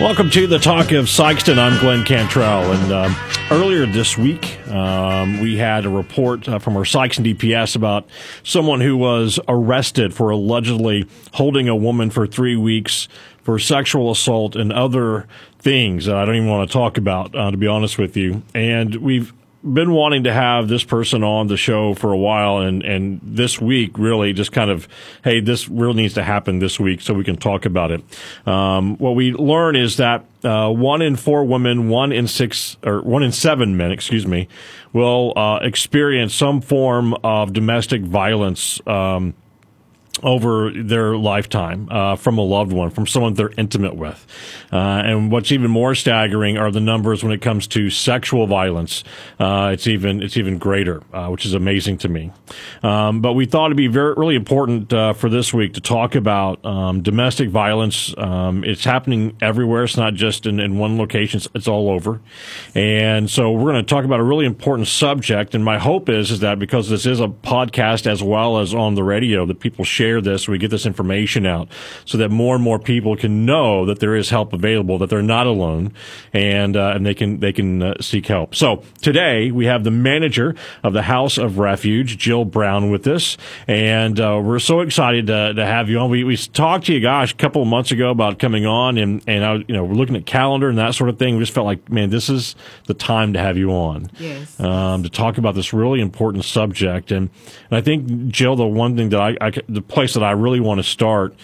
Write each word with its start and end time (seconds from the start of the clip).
Welcome 0.00 0.30
to 0.30 0.46
the 0.46 0.58
Talk 0.58 0.92
of 0.92 1.04
Sikeston. 1.04 1.58
I'm 1.58 1.78
Glenn 1.78 2.06
Cantrell. 2.06 2.72
And 2.72 2.90
um, 2.90 3.16
earlier 3.50 3.84
this 3.84 4.16
week, 4.16 4.66
um, 4.70 5.40
we 5.40 5.58
had 5.58 5.84
a 5.84 5.90
report 5.90 6.48
uh, 6.48 6.58
from 6.58 6.74
our 6.78 6.84
Sikeston 6.84 7.34
DPS 7.34 7.76
about 7.76 8.08
someone 8.42 8.80
who 8.80 8.96
was 8.96 9.38
arrested 9.46 10.14
for 10.14 10.30
allegedly 10.30 11.06
holding 11.34 11.68
a 11.68 11.76
woman 11.76 12.08
for 12.08 12.26
three 12.26 12.56
weeks 12.56 13.08
for 13.42 13.58
sexual 13.58 14.10
assault 14.10 14.56
and 14.56 14.72
other 14.72 15.28
things 15.58 16.06
that 16.06 16.16
I 16.16 16.24
don't 16.24 16.36
even 16.36 16.48
want 16.48 16.66
to 16.66 16.72
talk 16.72 16.96
about, 16.96 17.36
uh, 17.36 17.50
to 17.50 17.58
be 17.58 17.66
honest 17.66 17.98
with 17.98 18.16
you. 18.16 18.42
And 18.54 18.94
we've 18.96 19.34
been 19.62 19.92
wanting 19.92 20.24
to 20.24 20.32
have 20.32 20.68
this 20.68 20.84
person 20.84 21.22
on 21.22 21.46
the 21.48 21.56
show 21.56 21.94
for 21.94 22.12
a 22.12 22.16
while 22.16 22.58
and, 22.58 22.82
and 22.82 23.20
this 23.22 23.60
week 23.60 23.98
really 23.98 24.32
just 24.32 24.52
kind 24.52 24.70
of, 24.70 24.88
hey, 25.22 25.40
this 25.40 25.68
really 25.68 25.94
needs 25.94 26.14
to 26.14 26.22
happen 26.22 26.60
this 26.60 26.80
week 26.80 27.00
so 27.00 27.12
we 27.12 27.24
can 27.24 27.36
talk 27.36 27.66
about 27.66 27.90
it. 27.90 28.02
Um, 28.46 28.96
what 28.96 29.14
we 29.14 29.32
learn 29.32 29.76
is 29.76 29.98
that, 29.98 30.24
uh, 30.44 30.70
one 30.70 31.02
in 31.02 31.16
four 31.16 31.44
women, 31.44 31.90
one 31.90 32.10
in 32.12 32.26
six, 32.26 32.78
or 32.82 33.02
one 33.02 33.22
in 33.22 33.32
seven 33.32 33.76
men, 33.76 33.92
excuse 33.92 34.26
me, 34.26 34.48
will, 34.94 35.34
uh, 35.36 35.58
experience 35.58 36.34
some 36.34 36.62
form 36.62 37.14
of 37.22 37.52
domestic 37.52 38.00
violence, 38.00 38.80
um, 38.86 39.34
over 40.22 40.70
their 40.70 41.16
lifetime 41.16 41.88
uh, 41.90 42.16
from 42.16 42.38
a 42.38 42.42
loved 42.42 42.72
one, 42.72 42.90
from 42.90 43.06
someone 43.06 43.34
they're 43.34 43.52
intimate 43.56 43.96
with. 43.96 44.26
Uh, 44.72 45.02
and 45.04 45.32
what's 45.32 45.52
even 45.52 45.70
more 45.70 45.94
staggering 45.94 46.56
are 46.56 46.70
the 46.70 46.80
numbers 46.80 47.22
when 47.22 47.32
it 47.32 47.40
comes 47.40 47.66
to 47.66 47.90
sexual 47.90 48.46
violence. 48.46 49.04
Uh, 49.38 49.70
it's 49.72 49.86
even 49.86 50.22
it's 50.22 50.36
even 50.36 50.58
greater, 50.58 51.02
uh, 51.12 51.28
which 51.28 51.44
is 51.44 51.54
amazing 51.54 51.98
to 51.98 52.08
me. 52.08 52.30
Um, 52.82 53.20
but 53.20 53.34
we 53.34 53.46
thought 53.46 53.66
it'd 53.66 53.76
be 53.76 53.86
very 53.86 54.14
really 54.16 54.36
important 54.36 54.92
uh, 54.92 55.12
for 55.12 55.28
this 55.28 55.52
week 55.52 55.74
to 55.74 55.80
talk 55.80 56.14
about 56.14 56.64
um, 56.64 57.02
domestic 57.02 57.48
violence. 57.48 58.14
Um, 58.16 58.64
it's 58.64 58.84
happening 58.84 59.36
everywhere. 59.40 59.84
It's 59.84 59.96
not 59.96 60.14
just 60.14 60.46
in, 60.46 60.60
in 60.60 60.78
one 60.78 60.98
location. 60.98 61.38
It's, 61.38 61.48
it's 61.54 61.68
all 61.68 61.90
over. 61.90 62.20
And 62.74 63.28
so 63.30 63.52
we're 63.52 63.72
going 63.72 63.84
to 63.84 63.88
talk 63.88 64.04
about 64.04 64.20
a 64.20 64.24
really 64.24 64.46
important 64.46 64.88
subject. 64.88 65.54
And 65.54 65.64
my 65.64 65.78
hope 65.78 66.08
is 66.08 66.30
is 66.30 66.40
that 66.40 66.58
because 66.58 66.88
this 66.88 67.06
is 67.06 67.20
a 67.20 67.28
podcast 67.28 68.06
as 68.06 68.22
well 68.22 68.58
as 68.58 68.74
on 68.74 68.94
the 68.94 69.04
radio, 69.04 69.46
that 69.46 69.60
people 69.60 69.84
share 69.84 70.09
share 70.10 70.20
this, 70.20 70.48
we 70.48 70.58
get 70.58 70.70
this 70.70 70.86
information 70.86 71.46
out 71.46 71.68
so 72.04 72.18
that 72.18 72.30
more 72.30 72.54
and 72.54 72.64
more 72.64 72.78
people 72.78 73.16
can 73.16 73.44
know 73.46 73.86
that 73.86 74.00
there 74.00 74.16
is 74.16 74.30
help 74.30 74.52
available, 74.52 74.98
that 74.98 75.10
they're 75.10 75.22
not 75.22 75.46
alone, 75.46 75.92
and 76.32 76.76
uh, 76.76 76.92
and 76.94 77.06
they 77.06 77.14
can 77.14 77.40
they 77.40 77.52
can 77.52 77.82
uh, 77.82 77.94
seek 78.00 78.26
help. 78.26 78.54
So 78.54 78.82
today 79.00 79.50
we 79.50 79.66
have 79.66 79.84
the 79.84 79.90
manager 79.90 80.54
of 80.82 80.92
the 80.92 81.02
House 81.02 81.38
of 81.38 81.58
Refuge, 81.58 82.18
Jill 82.18 82.44
Brown, 82.44 82.90
with 82.90 83.06
us, 83.06 83.36
and 83.66 84.18
uh, 84.18 84.40
we're 84.42 84.58
so 84.58 84.80
excited 84.80 85.26
to, 85.28 85.54
to 85.54 85.64
have 85.64 85.88
you 85.88 85.98
on. 85.98 86.10
We 86.10 86.24
we 86.24 86.36
talked 86.36 86.86
to 86.86 86.94
you, 86.94 87.00
gosh, 87.00 87.32
a 87.32 87.36
couple 87.36 87.62
of 87.62 87.68
months 87.68 87.92
ago 87.92 88.10
about 88.10 88.38
coming 88.38 88.66
on, 88.66 88.98
and 88.98 89.22
and 89.26 89.44
I, 89.44 89.54
you 89.54 89.74
know 89.74 89.84
we're 89.84 89.94
looking 89.94 90.16
at 90.16 90.26
calendar 90.26 90.68
and 90.68 90.78
that 90.78 90.94
sort 90.94 91.10
of 91.10 91.18
thing. 91.18 91.36
We 91.36 91.42
just 91.42 91.52
felt 91.52 91.66
like, 91.66 91.90
man, 91.90 92.10
this 92.10 92.28
is 92.28 92.56
the 92.86 92.94
time 92.94 93.32
to 93.34 93.38
have 93.38 93.56
you 93.56 93.70
on, 93.70 94.10
yes, 94.18 94.58
um, 94.58 95.02
to 95.02 95.08
talk 95.08 95.38
about 95.38 95.54
this 95.54 95.72
really 95.72 96.00
important 96.00 96.44
subject. 96.44 97.12
And, 97.12 97.30
and 97.70 97.78
I 97.78 97.80
think 97.80 98.28
Jill, 98.28 98.56
the 98.56 98.66
one 98.66 98.96
thing 98.96 99.10
that 99.10 99.20
I, 99.20 99.36
I 99.40 99.52
the 99.68 99.82
place 99.82 99.99
that 100.14 100.22
I 100.22 100.32
really 100.32 100.60
want 100.60 100.78
to 100.78 100.84
start 100.84 101.34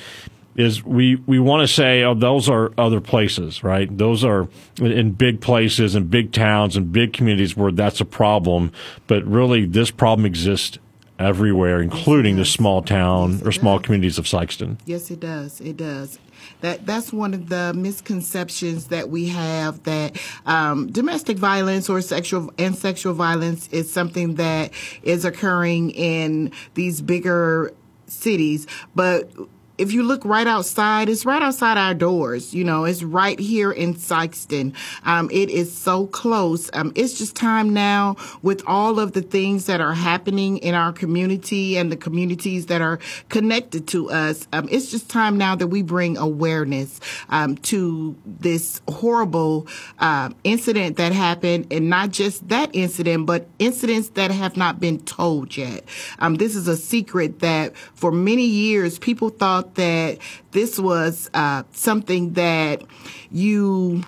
is 0.56 0.82
we, 0.82 1.16
we 1.26 1.38
want 1.38 1.66
to 1.66 1.72
say, 1.72 2.02
oh, 2.02 2.14
those 2.14 2.48
are 2.48 2.72
other 2.78 3.00
places, 3.00 3.62
right? 3.62 3.94
Those 3.96 4.24
are 4.24 4.48
in 4.80 5.12
big 5.12 5.40
places 5.40 5.94
and 5.94 6.10
big 6.10 6.32
towns 6.32 6.76
and 6.76 6.90
big 6.90 7.12
communities 7.12 7.56
where 7.56 7.70
that's 7.70 8.00
a 8.00 8.06
problem. 8.06 8.72
But 9.06 9.24
really, 9.24 9.66
this 9.66 9.90
problem 9.90 10.24
exists 10.24 10.78
everywhere, 11.18 11.80
including 11.80 12.36
the 12.36 12.44
small 12.44 12.82
town 12.82 13.32
yes, 13.32 13.42
or 13.42 13.52
small 13.52 13.78
does. 13.78 13.86
communities 13.86 14.18
of 14.18 14.24
Sikeston. 14.24 14.78
Yes, 14.84 15.10
it 15.10 15.20
does. 15.20 15.60
It 15.60 15.76
does. 15.76 16.18
That 16.60 16.86
that's 16.86 17.12
one 17.12 17.34
of 17.34 17.48
the 17.48 17.72
misconceptions 17.74 18.88
that 18.88 19.08
we 19.08 19.28
have 19.28 19.82
that 19.84 20.18
um, 20.44 20.90
domestic 20.90 21.38
violence 21.38 21.88
or 21.88 22.00
sexual 22.00 22.52
and 22.58 22.76
sexual 22.76 23.14
violence 23.14 23.68
is 23.68 23.90
something 23.92 24.34
that 24.36 24.72
is 25.02 25.24
occurring 25.24 25.90
in 25.90 26.52
these 26.74 27.00
bigger 27.00 27.72
cities, 28.06 28.66
but 28.94 29.30
if 29.78 29.92
you 29.92 30.02
look 30.02 30.24
right 30.24 30.46
outside, 30.46 31.08
it's 31.08 31.24
right 31.24 31.42
outside 31.42 31.76
our 31.76 31.94
doors. 31.94 32.54
You 32.54 32.64
know, 32.64 32.84
it's 32.84 33.02
right 33.02 33.38
here 33.38 33.70
in 33.70 33.94
Sikeston. 33.94 34.74
Um, 35.04 35.28
it 35.32 35.50
is 35.50 35.76
so 35.76 36.06
close. 36.06 36.70
Um, 36.72 36.92
it's 36.94 37.18
just 37.18 37.36
time 37.36 37.74
now 37.74 38.16
with 38.42 38.62
all 38.66 38.98
of 38.98 39.12
the 39.12 39.22
things 39.22 39.66
that 39.66 39.80
are 39.80 39.92
happening 39.92 40.58
in 40.58 40.74
our 40.74 40.92
community 40.92 41.76
and 41.76 41.92
the 41.92 41.96
communities 41.96 42.66
that 42.66 42.80
are 42.80 42.98
connected 43.28 43.86
to 43.88 44.10
us. 44.10 44.46
Um, 44.52 44.68
it's 44.70 44.90
just 44.90 45.10
time 45.10 45.36
now 45.36 45.54
that 45.56 45.66
we 45.68 45.82
bring 45.82 46.16
awareness 46.16 47.00
um, 47.28 47.56
to 47.58 48.16
this 48.26 48.80
horrible 48.88 49.66
uh, 49.98 50.30
incident 50.44 50.96
that 50.96 51.12
happened, 51.12 51.66
and 51.70 51.90
not 51.90 52.10
just 52.10 52.48
that 52.48 52.70
incident, 52.72 53.26
but 53.26 53.46
incidents 53.58 54.10
that 54.10 54.30
have 54.30 54.56
not 54.56 54.80
been 54.80 54.98
told 55.00 55.56
yet. 55.56 55.84
Um, 56.18 56.36
this 56.36 56.56
is 56.56 56.68
a 56.68 56.76
secret 56.76 57.40
that 57.40 57.76
for 57.76 58.10
many 58.10 58.46
years 58.46 58.98
people 58.98 59.28
thought 59.28 59.65
that 59.74 60.18
this 60.52 60.78
was 60.78 61.28
uh, 61.34 61.64
something 61.72 62.32
that 62.34 62.82
you 63.30 64.04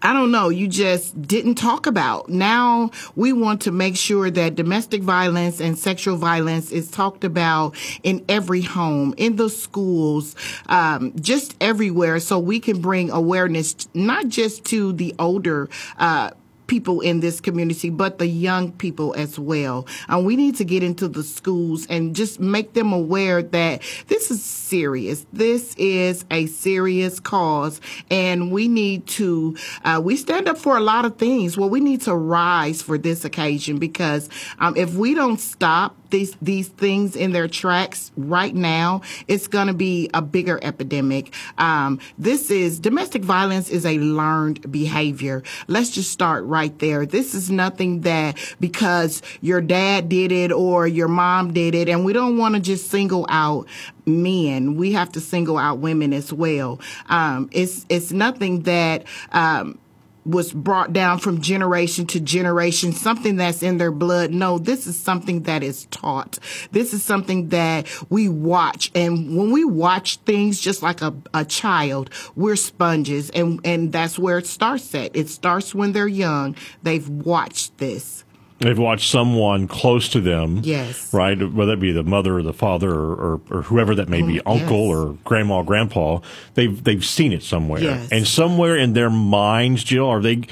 I 0.00 0.12
don't 0.12 0.30
know, 0.30 0.48
you 0.48 0.68
just 0.68 1.20
didn't 1.20 1.56
talk 1.56 1.86
about. 1.86 2.28
Now 2.28 2.90
we 3.16 3.32
want 3.32 3.62
to 3.62 3.72
make 3.72 3.96
sure 3.96 4.30
that 4.30 4.54
domestic 4.54 5.02
violence 5.02 5.60
and 5.60 5.76
sexual 5.76 6.16
violence 6.16 6.70
is 6.70 6.88
talked 6.88 7.24
about 7.24 7.74
in 8.04 8.24
every 8.28 8.62
home, 8.62 9.12
in 9.16 9.36
the 9.36 9.50
schools, 9.50 10.36
um, 10.68 11.12
just 11.20 11.56
everywhere 11.60 12.20
so 12.20 12.38
we 12.38 12.60
can 12.60 12.80
bring 12.80 13.10
awareness 13.10 13.74
not 13.92 14.28
just 14.28 14.64
to 14.66 14.92
the 14.92 15.14
older 15.18 15.68
uh, 15.98 16.30
people 16.68 17.00
in 17.00 17.18
this 17.20 17.40
community, 17.40 17.90
but 17.90 18.18
the 18.18 18.26
young 18.26 18.70
people 18.72 19.14
as 19.16 19.38
well. 19.38 19.86
And 20.08 20.24
we 20.24 20.36
need 20.36 20.54
to 20.56 20.64
get 20.64 20.84
into 20.84 21.08
the 21.08 21.24
schools 21.24 21.86
and 21.88 22.14
just 22.14 22.38
make 22.38 22.74
them 22.74 22.92
aware 22.92 23.42
that 23.42 23.82
this 24.06 24.30
is 24.30 24.44
serious. 24.44 25.26
This 25.32 25.74
is 25.76 26.24
a 26.30 26.46
serious 26.46 27.18
cause, 27.18 27.80
and 28.10 28.52
we 28.52 28.68
need 28.68 29.06
to. 29.08 29.56
Uh, 29.84 30.00
we 30.04 30.16
stand 30.16 30.48
up 30.48 30.58
for 30.58 30.76
a 30.76 30.80
lot 30.80 31.04
of 31.04 31.16
things. 31.16 31.56
Well, 31.56 31.70
we 31.70 31.80
need 31.80 32.02
to 32.02 32.14
rise 32.14 32.82
for 32.82 32.98
this 32.98 33.24
occasion 33.24 33.78
because 33.78 34.28
um, 34.60 34.76
if 34.76 34.94
we 34.94 35.14
don't 35.14 35.40
stop 35.40 35.96
these 36.10 36.36
these 36.40 36.68
things 36.68 37.16
in 37.16 37.32
their 37.32 37.48
tracks 37.48 38.12
right 38.16 38.54
now, 38.54 39.02
it's 39.26 39.48
going 39.48 39.66
to 39.66 39.74
be 39.74 40.10
a 40.14 40.22
bigger 40.22 40.58
epidemic. 40.62 41.34
Um, 41.56 41.98
this 42.18 42.50
is 42.50 42.78
domestic 42.78 43.22
violence 43.22 43.68
is 43.70 43.86
a 43.86 43.98
learned 43.98 44.70
behavior. 44.70 45.42
Let's 45.66 45.90
just 45.90 46.10
start 46.10 46.44
right 46.44 46.57
there. 46.66 47.06
This 47.06 47.34
is 47.34 47.50
nothing 47.50 48.00
that 48.02 48.36
because 48.58 49.22
your 49.40 49.60
dad 49.60 50.08
did 50.08 50.32
it 50.32 50.50
or 50.52 50.86
your 50.86 51.08
mom 51.08 51.52
did 51.52 51.74
it, 51.74 51.88
and 51.88 52.04
we 52.04 52.12
don't 52.12 52.38
want 52.38 52.54
to 52.54 52.60
just 52.60 52.90
single 52.90 53.26
out 53.28 53.66
men. 54.06 54.76
We 54.76 54.92
have 54.92 55.12
to 55.12 55.20
single 55.20 55.58
out 55.58 55.78
women 55.78 56.12
as 56.12 56.32
well. 56.32 56.80
Um, 57.08 57.48
it's 57.52 57.86
it's 57.88 58.12
nothing 58.12 58.62
that. 58.62 59.04
Um, 59.32 59.78
was 60.28 60.52
brought 60.52 60.92
down 60.92 61.18
from 61.18 61.40
generation 61.40 62.06
to 62.08 62.20
generation, 62.20 62.92
something 62.92 63.36
that's 63.36 63.62
in 63.62 63.78
their 63.78 63.90
blood. 63.90 64.30
No, 64.30 64.58
this 64.58 64.86
is 64.86 64.98
something 64.98 65.44
that 65.44 65.62
is 65.62 65.86
taught. 65.86 66.38
This 66.70 66.92
is 66.92 67.02
something 67.02 67.48
that 67.48 67.88
we 68.10 68.28
watch. 68.28 68.90
And 68.94 69.36
when 69.36 69.50
we 69.50 69.64
watch 69.64 70.18
things 70.18 70.60
just 70.60 70.82
like 70.82 71.00
a, 71.00 71.14
a 71.32 71.44
child, 71.44 72.10
we're 72.36 72.56
sponges. 72.56 73.30
And, 73.30 73.60
and 73.64 73.90
that's 73.90 74.18
where 74.18 74.38
it 74.38 74.46
starts 74.46 74.94
at. 74.94 75.16
It 75.16 75.30
starts 75.30 75.74
when 75.74 75.92
they're 75.92 76.06
young. 76.06 76.56
They've 76.82 77.08
watched 77.08 77.78
this. 77.78 78.24
They've 78.60 78.78
watched 78.78 79.08
someone 79.08 79.68
close 79.68 80.08
to 80.10 80.20
them, 80.20 80.62
yes, 80.64 81.14
right? 81.14 81.40
Whether 81.40 81.74
it 81.74 81.80
be 81.80 81.92
the 81.92 82.02
mother 82.02 82.38
or 82.38 82.42
the 82.42 82.52
father 82.52 82.90
or, 82.92 83.14
or, 83.14 83.40
or 83.50 83.62
whoever 83.62 83.94
that 83.94 84.08
may 84.08 84.20
be, 84.20 84.40
uncle 84.40 84.86
yes. 84.88 84.96
or 84.96 85.18
grandma, 85.24 85.58
or 85.58 85.64
grandpa. 85.64 86.20
They've 86.54 86.82
they've 86.82 87.04
seen 87.04 87.32
it 87.32 87.44
somewhere, 87.44 87.80
yes. 87.80 88.08
and 88.10 88.26
somewhere 88.26 88.76
in 88.76 88.94
their 88.94 89.10
minds, 89.10 89.84
Jill, 89.84 90.08
are 90.08 90.20
they? 90.20 90.42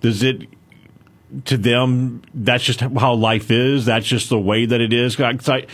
Does 0.00 0.22
it 0.22 0.42
to 1.46 1.56
them? 1.56 2.22
That's 2.32 2.62
just 2.62 2.80
how 2.80 3.14
life 3.14 3.50
is. 3.50 3.84
That's 3.84 4.06
just 4.06 4.28
the 4.28 4.38
way 4.38 4.66
that 4.66 4.80
it 4.80 4.92
is. 4.92 5.20
I, 5.20 5.30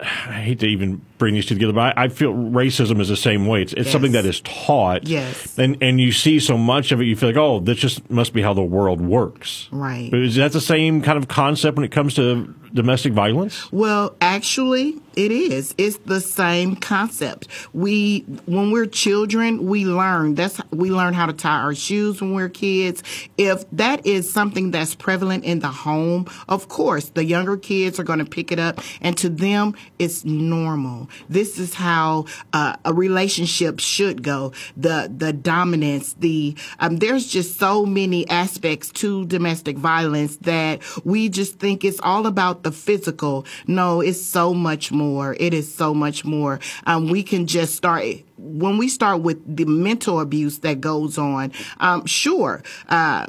I 0.00 0.04
hate 0.04 0.60
to 0.60 0.66
even 0.66 1.02
bring 1.18 1.34
these 1.34 1.46
two 1.46 1.54
together, 1.54 1.72
but 1.72 1.96
I, 1.96 2.04
I 2.04 2.08
feel 2.08 2.32
racism 2.32 3.00
is 3.00 3.08
the 3.08 3.16
same 3.16 3.46
way. 3.46 3.62
It's, 3.62 3.72
it's 3.72 3.86
yes. 3.86 3.92
something 3.92 4.12
that 4.12 4.24
is 4.24 4.40
taught. 4.42 5.06
Yes. 5.06 5.58
And, 5.58 5.76
and 5.82 6.00
you 6.00 6.12
see 6.12 6.40
so 6.40 6.58
much 6.58 6.92
of 6.92 7.00
it, 7.00 7.04
you 7.04 7.16
feel 7.16 7.30
like, 7.30 7.36
oh, 7.36 7.60
this 7.60 7.78
just 7.78 8.10
must 8.10 8.32
be 8.32 8.42
how 8.42 8.54
the 8.54 8.62
world 8.62 9.00
works. 9.00 9.68
Right. 9.70 10.12
Is 10.12 10.36
that 10.36 10.52
the 10.52 10.60
same 10.60 11.02
kind 11.02 11.18
of 11.18 11.28
concept 11.28 11.76
when 11.76 11.84
it 11.84 11.90
comes 11.92 12.14
to 12.14 12.54
domestic 12.74 13.12
violence? 13.12 13.70
Well, 13.72 14.14
actually, 14.20 15.00
It 15.16 15.32
is. 15.32 15.74
It's 15.78 15.96
the 16.04 16.20
same 16.20 16.76
concept. 16.76 17.48
We, 17.72 18.20
when 18.44 18.70
we're 18.70 18.84
children, 18.84 19.66
we 19.66 19.86
learn. 19.86 20.34
That's 20.34 20.60
we 20.70 20.90
learn 20.90 21.14
how 21.14 21.24
to 21.24 21.32
tie 21.32 21.62
our 21.62 21.74
shoes 21.74 22.20
when 22.20 22.34
we're 22.34 22.50
kids. 22.50 23.02
If 23.38 23.64
that 23.72 24.04
is 24.04 24.30
something 24.30 24.72
that's 24.72 24.94
prevalent 24.94 25.44
in 25.44 25.60
the 25.60 25.68
home, 25.68 26.26
of 26.50 26.68
course, 26.68 27.08
the 27.08 27.24
younger 27.24 27.56
kids 27.56 27.98
are 27.98 28.04
going 28.04 28.18
to 28.18 28.26
pick 28.26 28.52
it 28.52 28.58
up, 28.58 28.80
and 29.00 29.16
to 29.16 29.30
them, 29.30 29.74
it's 29.98 30.22
normal. 30.26 31.05
This 31.28 31.58
is 31.58 31.74
how 31.74 32.26
uh, 32.52 32.76
a 32.84 32.92
relationship 32.92 33.80
should 33.80 34.22
go. 34.22 34.52
The 34.76 35.12
the 35.14 35.32
dominance, 35.32 36.14
the 36.14 36.56
um, 36.80 36.98
there's 36.98 37.26
just 37.26 37.58
so 37.58 37.86
many 37.86 38.28
aspects 38.28 38.90
to 38.92 39.24
domestic 39.26 39.76
violence 39.76 40.36
that 40.38 40.82
we 41.04 41.28
just 41.28 41.58
think 41.58 41.84
it's 41.84 42.00
all 42.02 42.26
about 42.26 42.62
the 42.62 42.72
physical. 42.72 43.46
No, 43.66 44.00
it's 44.00 44.20
so 44.20 44.54
much 44.54 44.92
more. 44.92 45.36
It 45.38 45.54
is 45.54 45.72
so 45.72 45.94
much 45.94 46.24
more. 46.24 46.60
Um, 46.86 47.08
we 47.08 47.22
can 47.22 47.46
just 47.46 47.74
start 47.74 48.04
when 48.36 48.78
we 48.78 48.88
start 48.88 49.22
with 49.22 49.56
the 49.56 49.64
mental 49.64 50.20
abuse 50.20 50.58
that 50.60 50.80
goes 50.80 51.18
on. 51.18 51.52
Um, 51.78 52.06
sure, 52.06 52.62
uh, 52.88 53.26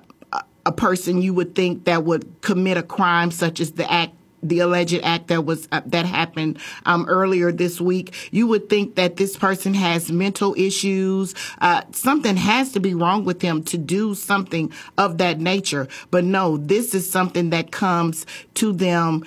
a 0.65 0.71
person 0.73 1.21
you 1.21 1.33
would 1.33 1.55
think 1.55 1.85
that 1.85 2.03
would 2.03 2.41
commit 2.41 2.75
a 2.75 2.83
crime 2.83 3.31
such 3.31 3.61
as 3.61 3.71
the 3.71 3.89
act 3.89 4.16
the 4.43 4.59
alleged 4.59 5.01
act 5.03 5.27
that 5.27 5.45
was 5.45 5.67
uh, 5.71 5.81
that 5.85 6.05
happened 6.05 6.59
um, 6.85 7.05
earlier 7.07 7.51
this 7.51 7.81
week, 7.81 8.13
you 8.31 8.47
would 8.47 8.69
think 8.69 8.95
that 8.95 9.17
this 9.17 9.35
person 9.35 9.73
has 9.73 10.11
mental 10.11 10.55
issues. 10.57 11.33
Uh, 11.59 11.81
something 11.91 12.37
has 12.37 12.71
to 12.71 12.79
be 12.79 12.93
wrong 12.93 13.25
with 13.25 13.41
him 13.41 13.63
to 13.63 13.77
do 13.77 14.13
something 14.13 14.71
of 14.97 15.17
that 15.17 15.39
nature. 15.39 15.87
But 16.11 16.23
no, 16.23 16.57
this 16.57 16.93
is 16.93 17.09
something 17.09 17.49
that 17.49 17.71
comes 17.71 18.25
to 18.55 18.71
them 18.73 19.23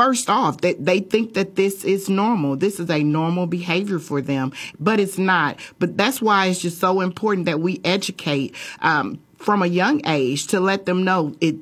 first 0.00 0.30
off, 0.30 0.62
they, 0.62 0.74
they 0.74 1.00
think 1.00 1.34
that 1.34 1.56
this 1.56 1.84
is 1.84 2.08
normal. 2.08 2.56
This 2.56 2.80
is 2.80 2.88
a 2.90 3.02
normal 3.02 3.46
behavior 3.46 3.98
for 3.98 4.22
them, 4.22 4.52
but 4.78 4.98
it's 4.98 5.18
not. 5.18 5.58
But 5.78 5.96
that's 5.96 6.22
why 6.22 6.46
it's 6.46 6.60
just 6.60 6.78
so 6.78 7.00
important 7.00 7.46
that 7.46 7.60
we 7.60 7.80
educate 7.84 8.54
um, 8.80 9.20
from 9.36 9.62
a 9.62 9.66
young 9.66 10.00
age 10.06 10.46
to 10.48 10.60
let 10.60 10.86
them 10.86 11.04
know 11.04 11.34
it 11.40 11.56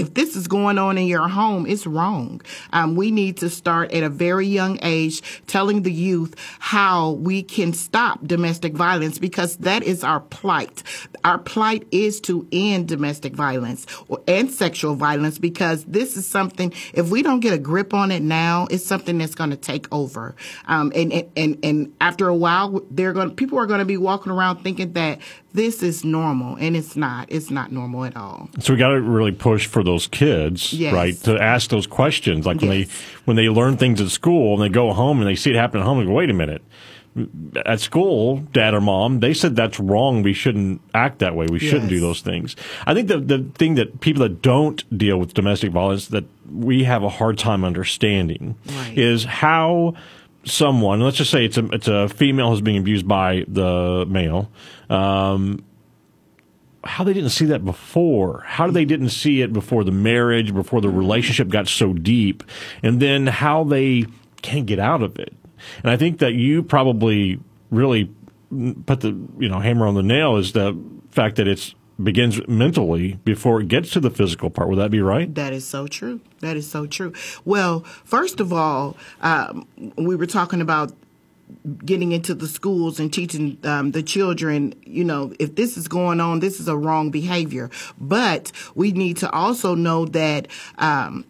if 0.00 0.14
this 0.14 0.34
is 0.34 0.48
going 0.48 0.78
on 0.78 0.96
in 0.96 1.06
your 1.06 1.28
home, 1.28 1.66
it's 1.66 1.86
wrong. 1.86 2.40
Um, 2.72 2.96
we 2.96 3.10
need 3.10 3.36
to 3.38 3.50
start 3.50 3.92
at 3.92 4.02
a 4.02 4.08
very 4.08 4.46
young 4.46 4.78
age 4.82 5.22
telling 5.46 5.82
the 5.82 5.92
youth 5.92 6.34
how 6.58 7.10
we 7.12 7.42
can 7.42 7.74
stop 7.74 8.26
domestic 8.26 8.72
violence 8.72 9.18
because 9.18 9.58
that 9.58 9.82
is 9.82 10.02
our 10.02 10.20
plight. 10.20 10.82
Our 11.22 11.36
plight 11.36 11.86
is 11.90 12.18
to 12.22 12.48
end 12.50 12.88
domestic 12.88 13.34
violence 13.34 13.86
and 14.26 14.50
sexual 14.50 14.94
violence 14.94 15.38
because 15.38 15.84
this 15.84 16.16
is 16.16 16.26
something, 16.26 16.72
if 16.94 17.10
we 17.10 17.22
don't 17.22 17.40
get 17.40 17.52
a 17.52 17.58
grip 17.58 17.92
on 17.92 18.10
it 18.10 18.22
now, 18.22 18.68
it's 18.70 18.86
something 18.86 19.18
that's 19.18 19.34
going 19.34 19.50
to 19.50 19.56
take 19.56 19.86
over. 19.92 20.34
Um, 20.66 20.92
and, 20.94 21.12
and, 21.36 21.58
and 21.62 21.94
after 22.00 22.26
a 22.26 22.34
while, 22.34 22.80
they're 22.90 23.12
going, 23.12 23.36
people 23.36 23.58
are 23.58 23.66
going 23.66 23.80
to 23.80 23.84
be 23.84 23.98
walking 23.98 24.32
around 24.32 24.62
thinking 24.62 24.94
that 24.94 25.18
this 25.52 25.82
is 25.82 26.04
normal 26.04 26.56
and 26.56 26.76
it's 26.76 26.96
not 26.96 27.26
it's 27.30 27.50
not 27.50 27.72
normal 27.72 28.04
at 28.04 28.16
all 28.16 28.48
so 28.58 28.72
we 28.72 28.78
got 28.78 28.90
to 28.90 29.00
really 29.00 29.32
push 29.32 29.66
for 29.66 29.82
those 29.82 30.06
kids 30.06 30.72
yes. 30.72 30.92
right 30.92 31.16
to 31.16 31.40
ask 31.40 31.70
those 31.70 31.86
questions 31.86 32.46
like 32.46 32.60
when 32.60 32.70
yes. 32.70 32.88
they 32.88 32.94
when 33.24 33.36
they 33.36 33.48
learn 33.48 33.76
things 33.76 34.00
at 34.00 34.08
school 34.08 34.54
and 34.54 34.62
they 34.62 34.72
go 34.72 34.92
home 34.92 35.18
and 35.18 35.28
they 35.28 35.34
see 35.34 35.50
it 35.50 35.56
happen 35.56 35.80
at 35.80 35.86
home 35.86 35.98
and 35.98 36.08
go 36.08 36.14
wait 36.14 36.30
a 36.30 36.34
minute 36.34 36.62
at 37.66 37.80
school, 37.80 38.38
dad 38.52 38.72
or 38.74 38.80
mom, 38.80 39.20
they 39.20 39.34
said 39.34 39.56
that's 39.56 39.80
wrong. 39.80 40.22
We 40.22 40.32
shouldn't 40.32 40.80
act 40.94 41.18
that 41.18 41.34
way. 41.34 41.46
We 41.50 41.58
yes. 41.58 41.70
shouldn't 41.70 41.88
do 41.88 42.00
those 42.00 42.20
things. 42.20 42.54
I 42.86 42.94
think 42.94 43.08
the 43.08 43.18
the 43.18 43.44
thing 43.54 43.74
that 43.74 44.00
people 44.00 44.22
that 44.22 44.42
don't 44.42 44.82
deal 44.96 45.18
with 45.18 45.34
domestic 45.34 45.72
violence 45.72 46.08
that 46.08 46.24
we 46.50 46.84
have 46.84 47.02
a 47.02 47.08
hard 47.08 47.38
time 47.38 47.64
understanding 47.64 48.56
right. 48.66 48.96
is 48.96 49.24
how 49.24 49.94
someone, 50.44 51.00
let's 51.00 51.16
just 51.16 51.30
say 51.30 51.44
it's 51.44 51.58
a 51.58 51.66
it's 51.66 51.88
a 51.88 52.08
female 52.08 52.50
who's 52.50 52.60
being 52.60 52.78
abused 52.78 53.06
by 53.06 53.44
the 53.48 54.06
male. 54.08 54.50
Um, 54.88 55.64
how 56.82 57.04
they 57.04 57.12
didn't 57.12 57.30
see 57.30 57.44
that 57.46 57.64
before, 57.64 58.42
how 58.46 58.70
they 58.70 58.84
didn't 58.84 59.10
see 59.10 59.42
it 59.42 59.52
before 59.52 59.84
the 59.84 59.92
marriage, 59.92 60.54
before 60.54 60.80
the 60.80 60.88
relationship 60.88 61.48
got 61.48 61.68
so 61.68 61.92
deep, 61.92 62.42
and 62.82 63.00
then 63.00 63.26
how 63.26 63.64
they 63.64 64.06
can't 64.40 64.66
get 64.66 64.78
out 64.78 65.02
of 65.02 65.18
it. 65.18 65.34
And 65.82 65.90
I 65.90 65.96
think 65.96 66.20
that 66.20 66.32
you 66.32 66.62
probably 66.62 67.38
really 67.70 68.10
put 68.86 69.00
the 69.00 69.08
you 69.38 69.48
know 69.48 69.60
hammer 69.60 69.86
on 69.86 69.94
the 69.94 70.02
nail 70.02 70.36
is 70.36 70.52
the 70.52 70.78
fact 71.10 71.36
that 71.36 71.46
it's 71.46 71.74
begins 72.02 72.46
mentally 72.48 73.14
before 73.24 73.60
it 73.60 73.68
gets 73.68 73.90
to 73.90 74.00
the 74.00 74.10
physical 74.10 74.50
part. 74.50 74.68
Would 74.68 74.78
that 74.78 74.90
be 74.90 75.00
right? 75.00 75.32
That 75.34 75.52
is 75.52 75.66
so 75.66 75.86
true. 75.86 76.20
That 76.40 76.56
is 76.56 76.70
so 76.70 76.86
true. 76.86 77.12
Well, 77.44 77.80
first 78.04 78.40
of 78.40 78.52
all, 78.52 78.96
um, 79.20 79.66
we 79.96 80.16
were 80.16 80.26
talking 80.26 80.60
about 80.60 80.92
getting 81.84 82.12
into 82.12 82.34
the 82.34 82.48
schools 82.48 83.00
and 83.00 83.12
teaching 83.12 83.58
um, 83.64 83.90
the 83.90 84.02
children, 84.02 84.74
you 84.84 85.04
know, 85.04 85.32
if 85.38 85.56
this 85.56 85.76
is 85.76 85.88
going 85.88 86.20
on, 86.20 86.40
this 86.40 86.60
is 86.60 86.68
a 86.68 86.76
wrong 86.76 87.10
behavior. 87.10 87.70
But 88.00 88.52
we 88.74 88.92
need 88.92 89.16
to 89.18 89.30
also 89.30 89.74
know 89.74 90.04
that 90.06 90.48
um, 90.78 91.24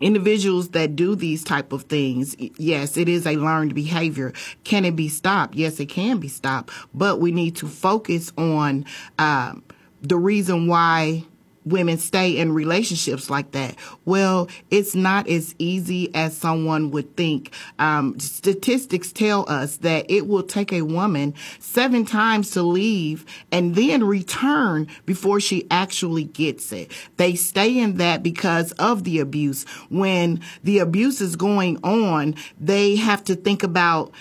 individuals 0.00 0.70
that 0.70 0.94
do 0.94 1.14
these 1.14 1.42
type 1.42 1.72
of 1.72 1.82
things 1.84 2.36
yes 2.58 2.96
it 2.96 3.08
is 3.08 3.26
a 3.26 3.36
learned 3.36 3.74
behavior 3.74 4.32
can 4.62 4.84
it 4.84 4.94
be 4.94 5.08
stopped 5.08 5.54
yes 5.54 5.80
it 5.80 5.86
can 5.86 6.18
be 6.18 6.28
stopped 6.28 6.70
but 6.92 7.18
we 7.18 7.32
need 7.32 7.56
to 7.56 7.66
focus 7.66 8.30
on 8.36 8.84
um, 9.18 9.62
the 10.08 10.16
reason 10.16 10.66
why 10.66 11.24
women 11.64 11.98
stay 11.98 12.38
in 12.38 12.52
relationships 12.52 13.28
like 13.28 13.50
that? 13.50 13.74
Well, 14.04 14.48
it's 14.70 14.94
not 14.94 15.28
as 15.28 15.54
easy 15.58 16.14
as 16.14 16.36
someone 16.36 16.92
would 16.92 17.16
think. 17.16 17.52
Um, 17.78 18.18
statistics 18.20 19.10
tell 19.10 19.44
us 19.50 19.78
that 19.78 20.06
it 20.08 20.28
will 20.28 20.44
take 20.44 20.72
a 20.72 20.82
woman 20.82 21.34
seven 21.58 22.04
times 22.04 22.52
to 22.52 22.62
leave 22.62 23.26
and 23.50 23.74
then 23.74 24.04
return 24.04 24.86
before 25.04 25.40
she 25.40 25.66
actually 25.70 26.24
gets 26.24 26.72
it. 26.72 26.92
They 27.16 27.34
stay 27.34 27.76
in 27.76 27.96
that 27.96 28.22
because 28.22 28.70
of 28.72 29.02
the 29.02 29.18
abuse. 29.18 29.64
When 29.90 30.40
the 30.62 30.78
abuse 30.78 31.20
is 31.20 31.34
going 31.34 31.78
on, 31.82 32.36
they 32.60 32.94
have 32.94 33.24
to 33.24 33.34
think 33.34 33.64
about 33.64 34.12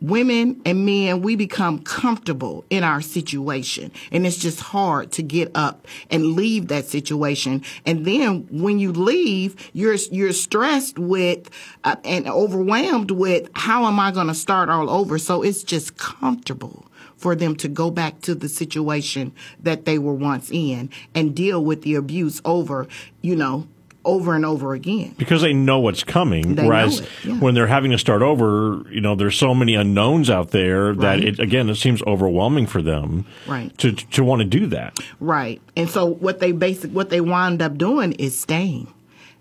women 0.00 0.60
and 0.64 0.84
men, 0.84 1.22
we 1.22 1.36
become 1.36 1.80
comfortable 1.80 2.64
in 2.70 2.84
our 2.84 3.00
situation. 3.00 3.92
And 4.12 4.26
it's 4.26 4.36
just 4.36 4.60
hard 4.60 5.12
to 5.12 5.22
get 5.22 5.50
up 5.54 5.86
and 6.10 6.34
leave 6.34 6.68
that 6.68 6.86
situation. 6.86 7.62
And 7.84 8.04
then 8.04 8.46
when 8.50 8.78
you 8.78 8.92
leave, 8.92 9.70
you're, 9.72 9.96
you're 10.10 10.32
stressed 10.32 10.98
with 10.98 11.50
uh, 11.84 11.96
and 12.04 12.28
overwhelmed 12.28 13.10
with 13.10 13.48
how 13.54 13.86
am 13.86 13.98
I 13.98 14.10
going 14.10 14.28
to 14.28 14.34
start 14.34 14.68
all 14.68 14.90
over? 14.90 15.18
So 15.18 15.42
it's 15.42 15.62
just 15.62 15.96
comfortable 15.96 16.86
for 17.16 17.34
them 17.34 17.56
to 17.56 17.68
go 17.68 17.90
back 17.90 18.20
to 18.20 18.34
the 18.34 18.48
situation 18.48 19.32
that 19.60 19.84
they 19.84 19.98
were 19.98 20.12
once 20.12 20.50
in 20.50 20.90
and 21.14 21.34
deal 21.34 21.64
with 21.64 21.82
the 21.82 21.94
abuse 21.94 22.42
over, 22.44 22.86
you 23.22 23.34
know, 23.34 23.66
over 24.06 24.34
and 24.34 24.46
over 24.46 24.72
again. 24.72 25.14
Because 25.18 25.42
they 25.42 25.52
know 25.52 25.80
what's 25.80 26.04
coming. 26.04 26.54
They 26.54 26.66
whereas 26.66 27.06
yeah. 27.24 27.38
when 27.38 27.54
they're 27.54 27.66
having 27.66 27.90
to 27.90 27.98
start 27.98 28.22
over, 28.22 28.82
you 28.90 29.00
know, 29.02 29.14
there's 29.14 29.36
so 29.36 29.54
many 29.54 29.74
unknowns 29.74 30.30
out 30.30 30.50
there 30.50 30.94
that 30.94 31.18
right. 31.18 31.24
it, 31.24 31.38
again, 31.38 31.68
it 31.68 31.74
seems 31.74 32.02
overwhelming 32.04 32.66
for 32.66 32.80
them 32.80 33.26
right. 33.46 33.76
to, 33.78 33.92
to 33.92 34.24
want 34.24 34.40
to 34.40 34.46
do 34.46 34.66
that. 34.68 34.98
Right. 35.20 35.60
And 35.76 35.90
so 35.90 36.06
what 36.06 36.40
they 36.40 36.52
basic, 36.52 36.92
what 36.92 37.10
they 37.10 37.20
wind 37.20 37.60
up 37.60 37.76
doing 37.76 38.12
is 38.12 38.38
staying. 38.38 38.92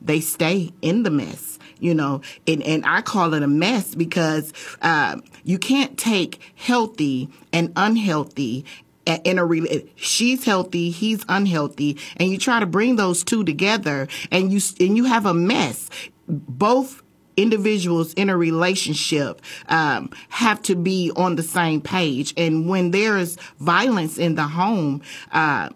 They 0.01 0.19
stay 0.19 0.73
in 0.81 1.03
the 1.03 1.11
mess 1.11 1.55
you 1.79 1.93
know, 1.93 2.21
and, 2.47 2.63
and 2.63 2.85
I 2.85 3.01
call 3.01 3.33
it 3.33 3.43
a 3.43 3.47
mess 3.47 3.95
because 3.95 4.53
uh, 4.81 5.17
you 5.43 5.57
can't 5.57 5.97
take 5.97 6.39
healthy 6.55 7.29
and 7.51 7.71
unhealthy 7.75 8.65
in 9.05 9.39
a 9.39 9.83
she's 9.95 10.45
healthy 10.45 10.89
he's 10.89 11.23
unhealthy 11.29 11.97
and 12.17 12.29
you 12.29 12.37
try 12.37 12.59
to 12.59 12.65
bring 12.65 12.95
those 12.95 13.23
two 13.23 13.43
together 13.43 14.07
and 14.31 14.51
you 14.51 14.59
and 14.79 14.97
you 14.97 15.05
have 15.05 15.25
a 15.25 15.33
mess. 15.33 15.89
Both 16.27 17.03
individuals 17.37 18.13
in 18.13 18.29
a 18.29 18.37
relationship 18.37 19.41
um, 19.67 20.09
have 20.29 20.61
to 20.63 20.75
be 20.75 21.11
on 21.15 21.35
the 21.35 21.43
same 21.43 21.81
page 21.81 22.33
and 22.37 22.67
when 22.67 22.91
there's 22.91 23.35
violence 23.59 24.17
in 24.17 24.35
the 24.35 24.43
home 24.43 25.01
uh, 25.31 25.69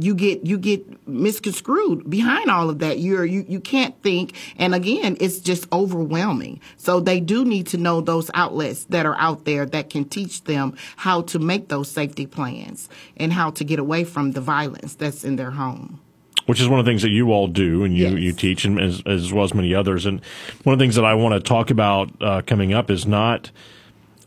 you 0.00 0.14
get 0.14 0.46
you 0.46 0.58
get 0.58 1.08
misconstrued 1.08 2.08
behind 2.08 2.50
all 2.50 2.70
of 2.70 2.78
that. 2.80 2.98
You're 2.98 3.24
you 3.24 3.44
you 3.48 3.60
can't 3.60 4.00
think, 4.02 4.34
and 4.56 4.74
again, 4.74 5.16
it's 5.20 5.38
just 5.38 5.70
overwhelming. 5.72 6.60
So 6.76 7.00
they 7.00 7.20
do 7.20 7.44
need 7.44 7.66
to 7.68 7.78
know 7.78 8.00
those 8.00 8.30
outlets 8.34 8.84
that 8.84 9.06
are 9.06 9.16
out 9.16 9.44
there 9.44 9.66
that 9.66 9.90
can 9.90 10.04
teach 10.04 10.44
them 10.44 10.76
how 10.96 11.22
to 11.22 11.38
make 11.38 11.68
those 11.68 11.90
safety 11.90 12.26
plans 12.26 12.88
and 13.16 13.32
how 13.32 13.50
to 13.50 13.64
get 13.64 13.78
away 13.78 14.04
from 14.04 14.32
the 14.32 14.40
violence 14.40 14.94
that's 14.94 15.24
in 15.24 15.36
their 15.36 15.52
home 15.52 16.00
which 16.46 16.60
is 16.60 16.68
one 16.68 16.80
of 16.80 16.84
the 16.84 16.90
things 16.90 17.02
that 17.02 17.10
you 17.10 17.30
all 17.30 17.46
do 17.46 17.84
and 17.84 17.96
you, 17.96 18.08
yes. 18.08 18.18
you 18.18 18.32
teach, 18.32 18.64
and 18.64 18.80
as, 18.80 19.02
as, 19.06 19.32
well 19.32 19.44
as 19.44 19.54
many 19.54 19.72
others. 19.72 20.04
And 20.04 20.20
one 20.64 20.72
of 20.72 20.80
the 20.80 20.82
things 20.82 20.96
that 20.96 21.04
I 21.04 21.14
want 21.14 21.34
to 21.34 21.40
talk 21.40 21.70
about 21.70 22.10
uh, 22.20 22.42
coming 22.44 22.72
up 22.72 22.90
is 22.90 23.06
not 23.06 23.52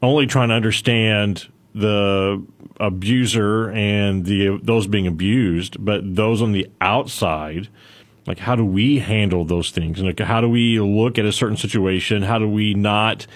only 0.02 0.26
trying 0.26 0.48
to 0.48 0.56
understand 0.56 1.52
the 1.74 2.44
abuser 2.80 3.70
and 3.72 4.26
the 4.26 4.60
those 4.62 4.88
being 4.88 5.08
abused, 5.08 5.84
but 5.84 6.16
those 6.16 6.42
on 6.42 6.52
the 6.52 6.70
outside, 6.82 7.70
like 8.28 8.40
how 8.40 8.56
do 8.56 8.66
we 8.66 9.00
handle 9.00 9.46
those 9.46 9.72
things? 9.72 10.00
And 10.00 10.08
like 10.08 10.20
how 10.20 10.42
do 10.42 10.50
we 10.50 10.80
look 10.80 11.18
at 11.18 11.26
a 11.26 11.32
certain 11.32 11.58
situation? 11.58 12.24
How 12.24 12.40
do 12.40 12.48
we 12.48 12.74
not 12.74 13.28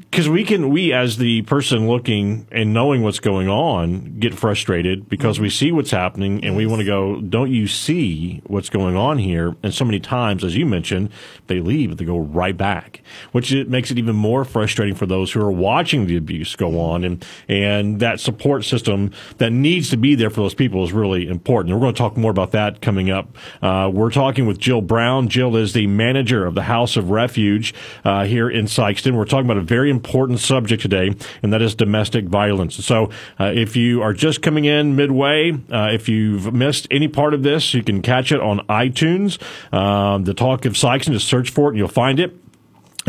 because 0.00 0.28
we 0.28 0.44
can 0.44 0.70
we 0.70 0.92
as 0.92 1.18
the 1.18 1.42
person 1.42 1.88
looking 1.88 2.46
and 2.50 2.72
knowing 2.72 3.02
what's 3.02 3.20
going 3.20 3.48
on 3.48 4.18
get 4.18 4.34
frustrated 4.34 5.08
because 5.08 5.38
we 5.38 5.48
see 5.48 5.70
what's 5.70 5.90
happening 5.90 6.44
and 6.44 6.56
we 6.56 6.66
want 6.66 6.80
to 6.80 6.86
go 6.86 7.20
don't 7.20 7.50
you 7.50 7.66
see 7.66 8.40
what's 8.46 8.68
going 8.68 8.96
on 8.96 9.18
here? 9.18 9.54
And 9.62 9.72
so 9.72 9.84
many 9.84 10.00
times 10.00 10.42
as 10.42 10.56
you 10.56 10.66
mentioned 10.66 11.10
they 11.46 11.60
leave 11.60 11.96
they 11.96 12.04
go 12.04 12.18
right 12.18 12.56
back 12.56 13.02
which 13.32 13.52
it 13.52 13.68
makes 13.68 13.90
it 13.90 13.98
even 13.98 14.16
more 14.16 14.44
frustrating 14.44 14.94
for 14.94 15.06
those 15.06 15.32
who 15.32 15.40
are 15.40 15.52
watching 15.52 16.06
the 16.06 16.16
abuse 16.16 16.56
go 16.56 16.80
on. 16.80 17.04
And 17.04 17.24
and 17.48 18.00
that 18.00 18.20
support 18.20 18.64
system 18.64 19.12
that 19.38 19.50
needs 19.50 19.90
to 19.90 19.96
be 19.96 20.14
there 20.14 20.30
for 20.30 20.40
those 20.40 20.54
people 20.54 20.82
is 20.84 20.92
really 20.92 21.28
important. 21.28 21.74
We're 21.74 21.80
going 21.80 21.94
to 21.94 21.98
talk 21.98 22.16
more 22.16 22.30
about 22.30 22.52
that 22.52 22.80
coming 22.80 23.10
up. 23.10 23.36
Uh, 23.62 23.90
we're 23.92 24.10
talking 24.10 24.46
with 24.46 24.58
Jill 24.58 24.80
Brown. 24.80 25.28
Jill 25.28 25.56
is 25.56 25.72
the 25.72 25.86
manager 25.86 26.46
of 26.46 26.54
the 26.54 26.62
House 26.62 26.96
of 26.96 27.10
Refuge 27.10 27.74
uh, 28.04 28.24
here 28.24 28.48
in 28.48 28.64
Sikeston 28.64 29.10
we're 29.20 29.24
talking 29.24 29.44
about 29.44 29.58
a 29.58 29.60
very 29.60 29.89
important 29.90 30.40
subject 30.40 30.82
today, 30.82 31.14
and 31.42 31.52
that 31.52 31.60
is 31.60 31.74
domestic 31.74 32.24
violence. 32.26 32.82
So, 32.84 33.10
uh, 33.38 33.52
if 33.54 33.76
you 33.76 34.02
are 34.02 34.12
just 34.12 34.40
coming 34.42 34.64
in 34.64 34.96
midway, 34.96 35.52
uh, 35.52 35.90
if 35.92 36.08
you've 36.08 36.54
missed 36.54 36.86
any 36.90 37.08
part 37.08 37.34
of 37.34 37.42
this, 37.42 37.74
you 37.74 37.82
can 37.82 38.00
catch 38.02 38.32
it 38.32 38.40
on 38.40 38.60
iTunes. 38.68 39.38
Um, 39.72 40.24
the 40.24 40.34
Talk 40.34 40.64
of 40.64 40.74
Sikeston, 40.74 41.12
just 41.12 41.28
search 41.28 41.50
for 41.50 41.66
it 41.66 41.70
and 41.70 41.78
you'll 41.78 41.88
find 41.88 42.18
it. 42.18 42.34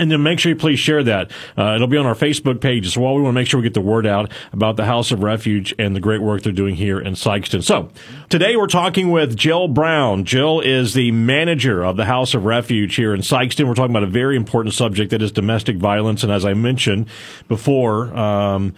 And 0.01 0.10
then 0.10 0.24
make 0.24 0.39
sure 0.39 0.50
you 0.50 0.55
please 0.55 0.79
share 0.79 1.03
that. 1.03 1.29
Uh, 1.55 1.75
it'll 1.75 1.86
be 1.86 1.96
on 1.96 2.08
our 2.08 2.15
Facebook 2.15 2.60
page 2.60 2.88
as 2.88 2.98
well. 2.98 3.13
We 3.13 3.22
want 3.22 3.36
to 3.36 3.39
make 3.39 3.48
sure 3.48 3.60
we 3.60 3.63
get 3.63 3.75
the 3.75 3.81
word 3.81 4.08
out 4.08 4.31
about 4.51 4.75
the 4.75 4.86
House 4.86 5.12
of 5.12 5.22
Refuge 5.22 5.75
and 5.77 5.96
the 5.96 6.00
great 6.00 6.24
work 6.24 6.41
they're 6.41 6.51
doing 6.51 6.74
here 6.74 7.00
in 7.00 7.13
Sikeston. 7.13 7.62
So 7.63 7.91
today 8.27 8.55
we're 8.55 8.65
talking 8.65 9.12
with 9.12 9.38
Jill 9.38 9.67
Brown. 9.67 10.25
Jill 10.25 10.60
is 10.60 10.96
the 10.96 11.12
manager 11.12 11.86
of 11.86 11.98
the 11.98 12.05
House 12.05 12.34
of 12.34 12.46
Refuge 12.46 12.96
here 12.96 13.13
in 13.13 13.22
Sikeston. 13.22 13.67
We're 13.67 13.75
talking 13.75 13.91
about 13.91 14.01
a 14.01 14.08
very 14.08 14.36
important 14.36 14.74
subject 14.74 15.12
that 15.12 15.22
is 15.22 15.31
domestic 15.31 15.77
violence. 15.77 16.24
And 16.24 16.31
as 16.31 16.46
I 16.46 16.55
mentioned 16.55 17.05
before, 17.48 18.12
um, 18.17 18.74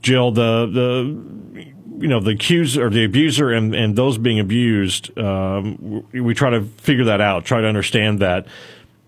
Jill, 0.00 0.32
the, 0.32 0.70
the, 0.72 1.66
you 1.98 2.08
know 2.08 2.18
the 2.18 2.30
accuser 2.30 2.86
or 2.86 2.88
the 2.88 3.04
abuser 3.04 3.52
and, 3.52 3.74
and 3.74 3.94
those 3.94 4.16
being 4.16 4.40
abused, 4.40 5.16
um, 5.18 6.02
we 6.12 6.32
try 6.32 6.48
to 6.48 6.62
figure 6.62 7.04
that 7.04 7.20
out, 7.20 7.44
try 7.44 7.60
to 7.60 7.66
understand 7.66 8.20
that 8.20 8.46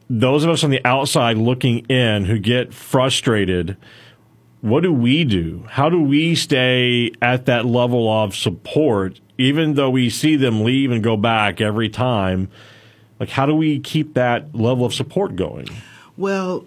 those 0.09 0.45
of 0.45 0.51
us 0.51 0.65
on 0.65 0.71
the 0.71 0.85
outside 0.85 1.37
looking 1.37 1.79
in 1.87 2.25
who 2.25 2.39
get 2.39 2.75
frustrated, 2.75 3.77
what 4.61 4.83
do 4.83 4.93
we 4.93 5.25
do? 5.25 5.65
How 5.69 5.89
do 5.89 6.01
we 6.01 6.35
stay 6.35 7.13
at 7.21 7.47
that 7.47 7.67
level 7.67 8.11
of 8.11 8.35
support, 8.35 9.21
even 9.39 9.75
though 9.75 9.91
we 9.91 10.11
see 10.11 10.37
them 10.37 10.65
leave 10.65 10.91
and 10.91 11.03
go 11.03 11.17
back 11.17 11.61
every 11.61 11.89
time? 11.89 12.49
Like, 13.21 13.29
how 13.29 13.47
do 13.47 13.55
we 13.55 13.79
keep 13.79 14.15
that 14.15 14.55
level 14.55 14.87
of 14.87 14.95
support 14.95 15.37
going? 15.37 15.69
Well, 16.17 16.67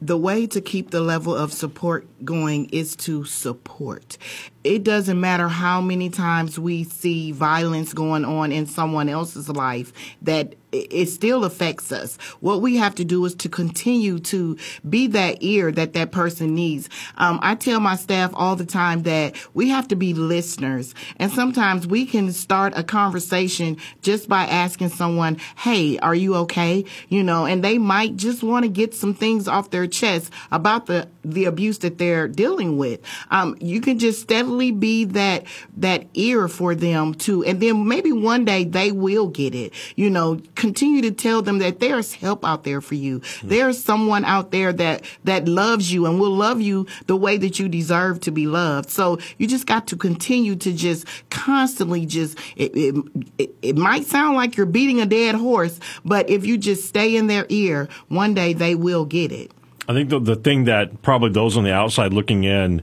the 0.00 0.16
way 0.16 0.46
to 0.46 0.60
keep 0.60 0.90
the 0.90 1.00
level 1.00 1.34
of 1.34 1.52
support 1.52 2.06
going 2.24 2.66
is 2.66 2.96
to 2.96 3.24
support. 3.24 4.16
It 4.64 4.84
doesn't 4.84 5.20
matter 5.20 5.48
how 5.48 5.80
many 5.80 6.08
times 6.08 6.58
we 6.58 6.84
see 6.84 7.32
violence 7.32 7.92
going 7.92 8.24
on 8.24 8.52
in 8.52 8.66
someone 8.66 9.08
else's 9.08 9.48
life 9.48 9.92
that 10.22 10.54
it 10.90 11.06
still 11.06 11.44
affects 11.44 11.92
us. 11.92 12.16
What 12.40 12.60
we 12.60 12.76
have 12.76 12.94
to 12.96 13.04
do 13.04 13.24
is 13.24 13.34
to 13.36 13.48
continue 13.48 14.18
to 14.20 14.56
be 14.88 15.08
that 15.08 15.42
ear 15.42 15.72
that 15.72 15.92
that 15.94 16.12
person 16.12 16.54
needs. 16.54 16.88
Um, 17.16 17.38
I 17.42 17.54
tell 17.54 17.80
my 17.80 17.96
staff 17.96 18.30
all 18.34 18.56
the 18.56 18.66
time 18.66 19.02
that 19.02 19.34
we 19.54 19.68
have 19.70 19.88
to 19.88 19.96
be 19.96 20.14
listeners. 20.14 20.94
And 21.16 21.30
sometimes 21.30 21.86
we 21.86 22.06
can 22.06 22.32
start 22.32 22.72
a 22.76 22.82
conversation 22.82 23.78
just 24.02 24.28
by 24.28 24.44
asking 24.44 24.90
someone, 24.90 25.38
Hey, 25.56 25.98
are 25.98 26.14
you 26.14 26.34
okay? 26.36 26.84
You 27.08 27.22
know, 27.22 27.46
and 27.46 27.62
they 27.62 27.78
might 27.78 28.16
just 28.16 28.42
want 28.42 28.64
to 28.64 28.68
get 28.68 28.94
some 28.94 29.14
things 29.14 29.48
off 29.48 29.70
their 29.70 29.86
chest 29.86 30.32
about 30.50 30.86
the, 30.86 31.08
the 31.24 31.44
abuse 31.44 31.78
that 31.78 31.98
they're 31.98 32.28
dealing 32.28 32.76
with. 32.76 33.00
Um, 33.30 33.56
you 33.60 33.80
can 33.80 33.98
just 33.98 34.20
steadily 34.20 34.70
be 34.70 35.04
that, 35.06 35.46
that 35.76 36.06
ear 36.14 36.48
for 36.48 36.74
them 36.74 37.14
too. 37.14 37.44
And 37.44 37.60
then 37.60 37.86
maybe 37.86 38.12
one 38.12 38.44
day 38.44 38.64
they 38.64 38.92
will 38.92 39.28
get 39.28 39.54
it, 39.54 39.72
you 39.94 40.10
know, 40.10 40.40
continue 40.66 41.00
to 41.00 41.12
tell 41.12 41.42
them 41.42 41.58
that 41.58 41.78
there's 41.78 42.12
help 42.12 42.44
out 42.44 42.64
there 42.64 42.80
for 42.80 42.96
you. 42.96 43.20
Mm-hmm. 43.20 43.48
There's 43.50 43.82
someone 43.82 44.24
out 44.24 44.50
there 44.50 44.72
that, 44.72 45.04
that 45.22 45.46
loves 45.46 45.92
you 45.92 46.06
and 46.06 46.18
will 46.18 46.34
love 46.34 46.60
you 46.60 46.88
the 47.06 47.16
way 47.16 47.36
that 47.36 47.60
you 47.60 47.68
deserve 47.68 48.18
to 48.22 48.32
be 48.32 48.48
loved. 48.48 48.90
So 48.90 49.18
you 49.38 49.46
just 49.46 49.68
got 49.68 49.86
to 49.88 49.96
continue 49.96 50.56
to 50.56 50.72
just 50.72 51.06
constantly 51.30 52.04
just, 52.04 52.36
it, 52.56 52.76
it, 52.76 52.96
it, 53.38 53.54
it 53.62 53.76
might 53.76 54.06
sound 54.06 54.34
like 54.34 54.56
you're 54.56 54.66
beating 54.66 55.00
a 55.00 55.06
dead 55.06 55.36
horse, 55.36 55.78
but 56.04 56.28
if 56.28 56.44
you 56.44 56.58
just 56.58 56.88
stay 56.88 57.14
in 57.14 57.28
their 57.28 57.46
ear, 57.48 57.88
one 58.08 58.34
day 58.34 58.52
they 58.52 58.74
will 58.74 59.04
get 59.04 59.30
it. 59.30 59.52
I 59.88 59.92
think 59.92 60.10
the, 60.10 60.18
the 60.18 60.34
thing 60.34 60.64
that 60.64 61.00
probably 61.02 61.30
those 61.30 61.56
on 61.56 61.62
the 61.62 61.72
outside 61.72 62.12
looking 62.12 62.42
in 62.42 62.82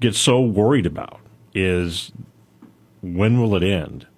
get 0.00 0.16
so 0.16 0.40
worried 0.40 0.84
about 0.84 1.20
is 1.54 2.10
when 3.02 3.40
will 3.40 3.54
it 3.54 3.62
end? 3.62 4.08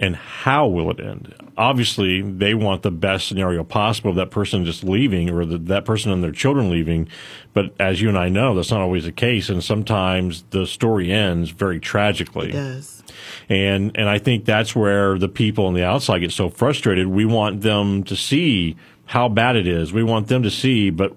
and 0.00 0.16
how 0.16 0.66
will 0.66 0.90
it 0.90 1.00
end? 1.00 1.34
Obviously, 1.58 2.22
they 2.22 2.54
want 2.54 2.82
the 2.82 2.90
best 2.92 3.26
scenario 3.26 3.64
possible 3.64 4.10
of 4.10 4.16
that 4.16 4.30
person 4.30 4.64
just 4.64 4.84
leaving 4.84 5.28
or 5.28 5.44
the, 5.44 5.58
that 5.58 5.84
person 5.84 6.12
and 6.12 6.22
their 6.22 6.30
children 6.30 6.70
leaving. 6.70 7.08
But 7.52 7.74
as 7.80 8.00
you 8.00 8.08
and 8.08 8.16
I 8.16 8.28
know, 8.28 8.54
that's 8.54 8.70
not 8.70 8.80
always 8.80 9.04
the 9.04 9.12
case. 9.12 9.48
And 9.48 9.62
sometimes 9.62 10.44
the 10.50 10.68
story 10.68 11.12
ends 11.12 11.50
very 11.50 11.80
tragically. 11.80 12.50
It 12.50 12.52
does. 12.52 13.02
And, 13.48 13.90
and 13.96 14.08
I 14.08 14.18
think 14.18 14.44
that's 14.44 14.76
where 14.76 15.18
the 15.18 15.28
people 15.28 15.66
on 15.66 15.74
the 15.74 15.84
outside 15.84 16.20
get 16.20 16.30
so 16.30 16.48
frustrated. 16.48 17.08
We 17.08 17.24
want 17.24 17.62
them 17.62 18.04
to 18.04 18.14
see 18.14 18.76
how 19.06 19.28
bad 19.28 19.56
it 19.56 19.66
is. 19.66 19.92
We 19.92 20.04
want 20.04 20.28
them 20.28 20.44
to 20.44 20.50
see, 20.50 20.90
but 20.90 21.16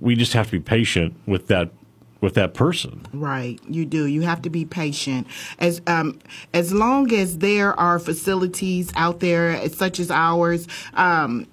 we 0.00 0.16
just 0.16 0.32
have 0.32 0.46
to 0.46 0.52
be 0.52 0.60
patient 0.60 1.14
with 1.26 1.48
that 1.48 1.70
with 2.20 2.34
that 2.34 2.54
person. 2.54 3.06
Right, 3.12 3.60
you 3.68 3.84
do. 3.84 4.06
You 4.06 4.22
have 4.22 4.42
to 4.42 4.50
be 4.50 4.64
patient. 4.64 5.26
As 5.58 5.80
um, 5.86 6.18
as 6.52 6.72
long 6.72 7.12
as 7.12 7.38
there 7.38 7.78
are 7.78 7.98
facilities 7.98 8.92
out 8.96 9.20
there 9.20 9.68
such 9.68 10.00
as 10.00 10.10
ours, 10.10 10.66
um, 10.94 11.46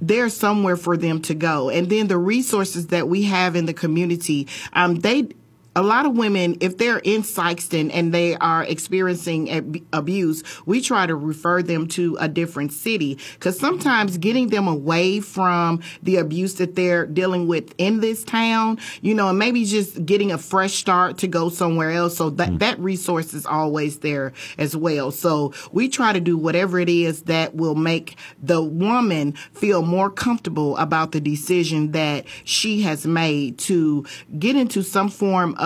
there's 0.00 0.36
somewhere 0.36 0.76
for 0.76 0.96
them 0.96 1.20
to 1.22 1.34
go. 1.34 1.70
And 1.70 1.88
then 1.88 2.08
the 2.08 2.18
resources 2.18 2.88
that 2.88 3.08
we 3.08 3.24
have 3.24 3.56
in 3.56 3.66
the 3.66 3.74
community, 3.74 4.48
um, 4.74 4.96
they 4.96 5.28
a 5.76 5.82
lot 5.82 6.06
of 6.06 6.16
women, 6.16 6.56
if 6.60 6.78
they're 6.78 6.98
in 6.98 7.22
Sikeston 7.22 7.90
and 7.92 8.14
they 8.14 8.36
are 8.36 8.62
experiencing 8.62 9.50
ab- 9.50 9.84
abuse, 9.92 10.44
we 10.66 10.80
try 10.80 11.06
to 11.06 11.16
refer 11.16 11.62
them 11.62 11.88
to 11.88 12.16
a 12.20 12.28
different 12.28 12.72
city 12.72 13.18
because 13.34 13.58
sometimes 13.58 14.16
getting 14.18 14.48
them 14.48 14.68
away 14.68 15.18
from 15.20 15.82
the 16.02 16.16
abuse 16.16 16.54
that 16.54 16.76
they're 16.76 17.06
dealing 17.06 17.48
with 17.48 17.74
in 17.78 18.00
this 18.00 18.22
town, 18.22 18.78
you 19.00 19.14
know, 19.14 19.28
and 19.28 19.38
maybe 19.38 19.64
just 19.64 20.06
getting 20.06 20.30
a 20.30 20.38
fresh 20.38 20.74
start 20.74 21.18
to 21.18 21.26
go 21.26 21.48
somewhere 21.48 21.90
else. 21.90 22.16
So 22.16 22.30
that, 22.30 22.50
mm. 22.50 22.58
that 22.60 22.78
resource 22.78 23.34
is 23.34 23.44
always 23.44 23.98
there 23.98 24.32
as 24.58 24.76
well. 24.76 25.10
So 25.10 25.52
we 25.72 25.88
try 25.88 26.12
to 26.12 26.20
do 26.20 26.38
whatever 26.38 26.78
it 26.78 26.88
is 26.88 27.22
that 27.22 27.56
will 27.56 27.74
make 27.74 28.16
the 28.40 28.62
woman 28.62 29.32
feel 29.52 29.82
more 29.82 30.10
comfortable 30.10 30.76
about 30.76 31.10
the 31.12 31.20
decision 31.20 31.92
that 31.92 32.26
she 32.44 32.82
has 32.82 33.06
made 33.06 33.58
to 33.58 34.06
get 34.38 34.54
into 34.54 34.82
some 34.82 35.08
form 35.08 35.54
of 35.54 35.63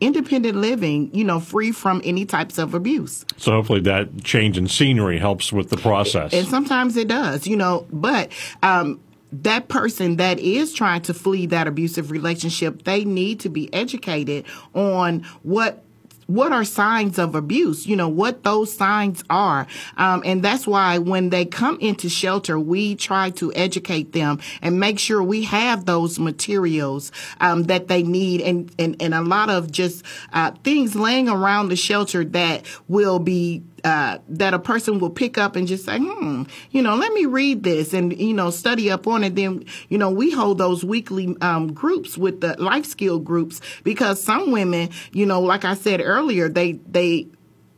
independent 0.00 0.56
living, 0.56 1.14
you 1.14 1.24
know, 1.24 1.40
free 1.40 1.72
from 1.72 2.00
any 2.04 2.24
types 2.24 2.58
of 2.58 2.74
abuse. 2.74 3.24
So 3.36 3.52
hopefully 3.52 3.80
that 3.80 4.24
change 4.24 4.58
in 4.58 4.68
scenery 4.68 5.18
helps 5.18 5.52
with 5.52 5.70
the 5.70 5.76
process. 5.76 6.32
And 6.32 6.46
sometimes 6.46 6.96
it 6.96 7.08
does, 7.08 7.46
you 7.46 7.56
know, 7.56 7.86
but 7.90 8.32
um, 8.62 9.00
that 9.32 9.68
person 9.68 10.16
that 10.16 10.38
is 10.38 10.72
trying 10.72 11.02
to 11.02 11.14
flee 11.14 11.46
that 11.46 11.66
abusive 11.66 12.10
relationship, 12.10 12.84
they 12.84 13.04
need 13.04 13.40
to 13.40 13.48
be 13.48 13.72
educated 13.72 14.44
on 14.74 15.20
what 15.42 15.84
what 16.34 16.52
are 16.52 16.64
signs 16.64 17.18
of 17.18 17.34
abuse? 17.34 17.86
You 17.86 17.96
know, 17.96 18.08
what 18.08 18.44
those 18.44 18.72
signs 18.72 19.24
are. 19.28 19.66
Um, 19.96 20.22
and 20.24 20.42
that's 20.42 20.66
why 20.66 20.98
when 20.98 21.30
they 21.30 21.44
come 21.44 21.78
into 21.80 22.08
shelter, 22.08 22.58
we 22.58 22.94
try 22.94 23.30
to 23.30 23.52
educate 23.54 24.12
them 24.12 24.38
and 24.62 24.78
make 24.78 24.98
sure 24.98 25.22
we 25.22 25.44
have 25.44 25.86
those 25.86 26.18
materials 26.18 27.10
um, 27.40 27.64
that 27.64 27.88
they 27.88 28.02
need 28.02 28.40
and, 28.42 28.72
and, 28.78 28.96
and 29.00 29.14
a 29.14 29.22
lot 29.22 29.50
of 29.50 29.70
just 29.70 30.04
uh, 30.32 30.52
things 30.62 30.94
laying 30.94 31.28
around 31.28 31.68
the 31.68 31.76
shelter 31.76 32.24
that 32.24 32.64
will 32.88 33.18
be 33.18 33.62
uh, 33.84 34.18
that 34.28 34.54
a 34.54 34.58
person 34.58 34.98
will 34.98 35.10
pick 35.10 35.38
up 35.38 35.56
and 35.56 35.66
just 35.66 35.84
say, 35.84 35.98
hmm, 35.98 36.44
you 36.70 36.82
know, 36.82 36.96
let 36.96 37.12
me 37.12 37.26
read 37.26 37.62
this 37.62 37.92
and, 37.92 38.18
you 38.18 38.34
know, 38.34 38.50
study 38.50 38.90
up 38.90 39.06
on 39.06 39.24
it. 39.24 39.34
Then, 39.34 39.64
you 39.88 39.98
know, 39.98 40.10
we 40.10 40.30
hold 40.30 40.58
those 40.58 40.84
weekly 40.84 41.36
um, 41.40 41.72
groups 41.72 42.16
with 42.18 42.40
the 42.40 42.60
life 42.60 42.84
skill 42.86 43.18
groups 43.18 43.60
because 43.84 44.22
some 44.22 44.52
women, 44.52 44.90
you 45.12 45.26
know, 45.26 45.40
like 45.40 45.64
I 45.64 45.74
said 45.74 46.00
earlier, 46.02 46.48
they, 46.48 46.72
they, 46.72 47.28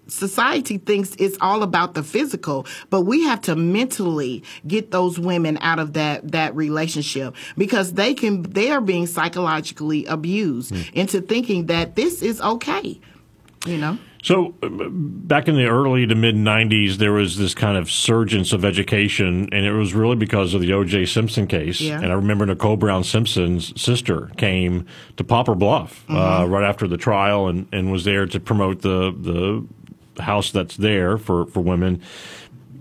society 0.07 0.79
thinks 0.79 1.15
it's 1.19 1.37
all 1.41 1.63
about 1.63 1.95
the 1.95 2.03
physical, 2.03 2.67
but 2.91 3.03
we 3.03 3.23
have 3.25 3.41
to 3.43 3.57
mentally 3.57 4.43
get 4.67 4.91
those 4.91 5.19
women 5.19 5.59
out 5.61 5.79
of 5.79 5.95
that 5.95 6.33
that 6.33 6.55
relationship 6.55 7.35
because 7.57 7.95
they 7.95 8.15
can 8.15 8.43
they 8.43 8.71
are 8.71 8.81
being 8.81 9.07
psychologically 9.07 10.05
abused 10.07 10.73
mm. 10.73 10.93
into 10.93 11.21
thinking 11.21 11.67
that 11.67 11.97
this 11.97 12.23
is 12.23 12.41
okay. 12.41 13.01
You 13.67 13.79
know. 13.79 13.99
So, 14.23 14.55
uh, 14.63 14.69
back 14.89 15.49
in 15.49 15.57
the 15.57 15.67
early 15.67 16.07
to 16.07 16.15
mid 16.15 16.37
90s, 16.37 16.97
there 16.97 17.13
was 17.13 17.37
this 17.37 17.55
kind 17.55 17.77
of 17.77 17.91
surgence 17.91 18.53
of 18.53 18.65
education, 18.65 19.49
and 19.53 19.67
it 19.67 19.73
was 19.73 19.95
really 19.95 20.15
because 20.15 20.55
of 20.55 20.61
the 20.61 20.73
O.J. 20.73 21.07
Simpson 21.07 21.49
case. 21.49 21.81
Yeah. 21.81 22.01
And 22.01 22.07
I 22.07 22.15
remember 22.15 22.47
Nicole 22.47 22.77
Brown 22.77 23.03
Simpson's 23.03 23.79
sister 23.81 24.31
came 24.37 24.87
to 25.17 25.25
Poplar 25.25 25.57
Bluff 25.57 26.05
uh, 26.09 26.13
mm-hmm. 26.13 26.43
uh, 26.43 26.47
right 26.47 26.65
after 26.65 26.87
the 26.87 26.97
trial 26.97 27.49
and, 27.49 27.67
and 27.73 27.91
was 27.91 28.05
there 28.05 28.27
to 28.27 28.39
promote 28.39 28.83
the, 28.83 29.67
the 30.17 30.23
house 30.23 30.53
that's 30.53 30.77
there 30.77 31.19
for, 31.19 31.47
for 31.47 31.61
women 31.61 32.01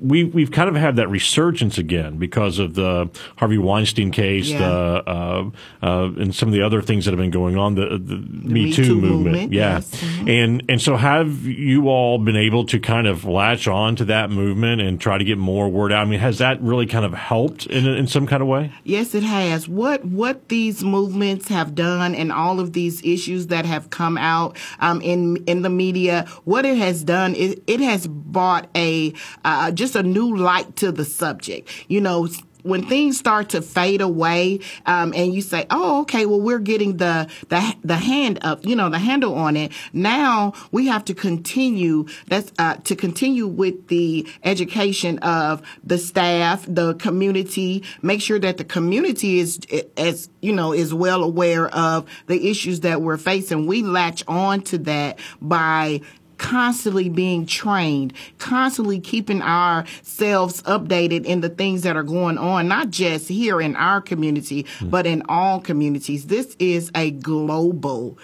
we 0.01 0.23
we've 0.23 0.51
kind 0.51 0.67
of 0.67 0.75
had 0.75 0.95
that 0.95 1.07
resurgence 1.09 1.77
again 1.77 2.17
because 2.17 2.57
of 2.57 2.73
the 2.73 3.09
Harvey 3.37 3.57
Weinstein 3.57 4.11
case, 4.11 4.49
yeah. 4.49 4.59
the 4.59 5.03
uh, 5.07 5.49
uh, 5.81 6.11
and 6.17 6.33
some 6.33 6.49
of 6.49 6.53
the 6.53 6.61
other 6.63 6.81
things 6.81 7.05
that 7.05 7.11
have 7.11 7.19
been 7.19 7.31
going 7.31 7.55
on, 7.55 7.75
the, 7.75 7.89
the, 7.89 7.97
the 7.97 8.17
Me, 8.17 8.65
Me, 8.65 8.73
Too, 8.73 8.83
Too 8.83 8.95
movement, 8.95 9.23
movement, 9.23 9.53
yeah, 9.53 9.75
yes. 9.75 9.91
mm-hmm. 9.91 10.27
and 10.27 10.63
and 10.69 10.81
so 10.81 10.97
have 10.97 11.45
you 11.45 11.87
all 11.87 12.17
been 12.17 12.35
able 12.35 12.65
to 12.65 12.79
kind 12.79 13.05
of 13.05 13.25
latch 13.25 13.67
on 13.67 13.95
to 13.97 14.05
that 14.05 14.31
movement 14.31 14.81
and 14.81 14.99
try 14.99 15.17
to 15.17 15.23
get 15.23 15.37
more 15.37 15.69
word 15.69 15.91
out? 15.91 16.01
I 16.01 16.09
mean, 16.09 16.19
has 16.19 16.39
that 16.39 16.59
really 16.61 16.87
kind 16.87 17.05
of 17.05 17.13
helped 17.13 17.67
in 17.67 17.85
in 17.85 18.07
some 18.07 18.25
kind 18.25 18.41
of 18.41 18.47
way? 18.47 18.73
Yes, 18.83 19.13
it 19.13 19.23
has. 19.23 19.69
What 19.69 20.03
what 20.03 20.49
these 20.49 20.83
movements 20.83 21.47
have 21.49 21.75
done 21.75 22.15
and 22.15 22.31
all 22.31 22.59
of 22.59 22.73
these 22.73 23.03
issues 23.03 23.47
that 23.47 23.65
have 23.65 23.91
come 23.91 24.17
out 24.17 24.57
um, 24.79 24.99
in 25.01 25.37
in 25.45 25.61
the 25.61 25.69
media, 25.69 26.25
what 26.43 26.65
it 26.65 26.77
has 26.77 27.03
done 27.03 27.35
is 27.35 27.55
it 27.67 27.79
has 27.79 28.07
brought 28.07 28.67
a 28.75 29.13
uh, 29.45 29.71
just 29.71 29.90
just 29.91 30.05
a 30.05 30.07
new 30.07 30.35
light 30.35 30.75
to 30.77 30.91
the 30.91 31.05
subject. 31.05 31.69
You 31.87 32.01
know, 32.01 32.27
when 32.63 32.85
things 32.85 33.17
start 33.17 33.49
to 33.49 33.61
fade 33.61 34.01
away, 34.01 34.59
um, 34.85 35.13
and 35.15 35.33
you 35.33 35.41
say, 35.41 35.65
"Oh, 35.71 36.01
okay, 36.01 36.27
well, 36.27 36.39
we're 36.39 36.59
getting 36.59 36.97
the 36.97 37.27
the 37.49 37.75
the 37.83 37.95
hand 37.95 38.39
up, 38.43 38.65
you 38.65 38.75
know, 38.75 38.89
the 38.89 38.99
handle 38.99 39.33
on 39.33 39.57
it." 39.57 39.71
Now 39.93 40.53
we 40.71 40.87
have 40.87 41.03
to 41.05 41.15
continue. 41.15 42.05
That's 42.27 42.51
uh, 42.59 42.75
to 42.75 42.95
continue 42.95 43.47
with 43.47 43.87
the 43.87 44.27
education 44.43 45.17
of 45.19 45.63
the 45.83 45.97
staff, 45.97 46.65
the 46.67 46.93
community. 46.95 47.83
Make 48.03 48.21
sure 48.21 48.37
that 48.39 48.57
the 48.57 48.63
community 48.63 49.39
is 49.39 49.59
as 49.97 50.29
you 50.41 50.53
know 50.53 50.71
is 50.71 50.93
well 50.93 51.23
aware 51.23 51.67
of 51.67 52.07
the 52.27 52.49
issues 52.49 52.81
that 52.81 53.01
we're 53.01 53.17
facing. 53.17 53.65
We 53.65 53.81
latch 53.81 54.23
on 54.27 54.61
to 54.63 54.77
that 54.79 55.17
by 55.41 56.01
constantly 56.41 57.07
being 57.07 57.45
trained, 57.45 58.13
constantly 58.39 58.99
keeping 58.99 59.43
ourselves 59.43 60.63
updated 60.63 61.23
in 61.23 61.41
the 61.41 61.49
things 61.49 61.83
that 61.83 61.95
are 61.95 62.03
going 62.03 62.37
on, 62.39 62.67
not 62.67 62.89
just 62.89 63.27
here 63.27 63.61
in 63.61 63.75
our 63.75 64.01
community, 64.01 64.63
mm. 64.63 64.89
but 64.89 65.05
in 65.05 65.21
all 65.29 65.61
communities. 65.61 66.25
This 66.25 66.55
is 66.57 66.91
a 66.95 67.11
global 67.11 68.17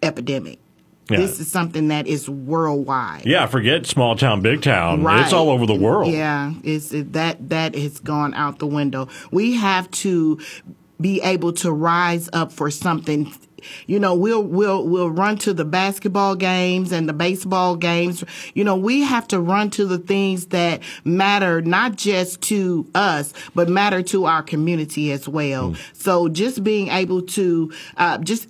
epidemic. 0.00 0.60
Yeah. 1.10 1.18
This 1.18 1.40
is 1.40 1.50
something 1.50 1.88
that 1.88 2.06
is 2.06 2.30
worldwide. 2.30 3.26
Yeah, 3.26 3.46
forget 3.46 3.86
small 3.86 4.16
town, 4.16 4.40
big 4.40 4.62
town. 4.62 5.02
Right. 5.02 5.22
It's 5.22 5.32
all 5.32 5.50
over 5.50 5.66
the 5.66 5.74
world. 5.74 6.12
Yeah, 6.12 6.52
it's 6.62 6.90
that 6.90 7.48
that 7.48 7.74
has 7.74 7.98
gone 7.98 8.32
out 8.34 8.60
the 8.60 8.66
window. 8.66 9.08
We 9.30 9.54
have 9.54 9.90
to 9.90 10.40
be 11.00 11.20
able 11.22 11.52
to 11.52 11.70
rise 11.72 12.28
up 12.32 12.52
for 12.52 12.70
something 12.70 13.32
you 13.86 13.98
know, 13.98 14.14
we'll 14.14 14.42
we'll 14.42 14.86
we'll 14.86 15.10
run 15.10 15.38
to 15.38 15.52
the 15.52 15.64
basketball 15.64 16.36
games 16.36 16.92
and 16.92 17.08
the 17.08 17.12
baseball 17.12 17.76
games. 17.76 18.24
You 18.54 18.64
know, 18.64 18.76
we 18.76 19.02
have 19.02 19.26
to 19.28 19.40
run 19.40 19.70
to 19.70 19.86
the 19.86 19.98
things 19.98 20.46
that 20.46 20.82
matter 21.04 21.62
not 21.62 21.96
just 21.96 22.40
to 22.42 22.86
us, 22.94 23.32
but 23.54 23.68
matter 23.68 24.02
to 24.04 24.26
our 24.26 24.42
community 24.42 25.12
as 25.12 25.28
well. 25.28 25.70
Mm. 25.70 25.96
So 25.96 26.28
just 26.28 26.62
being 26.62 26.88
able 26.88 27.22
to 27.22 27.72
uh, 27.96 28.18
just 28.18 28.48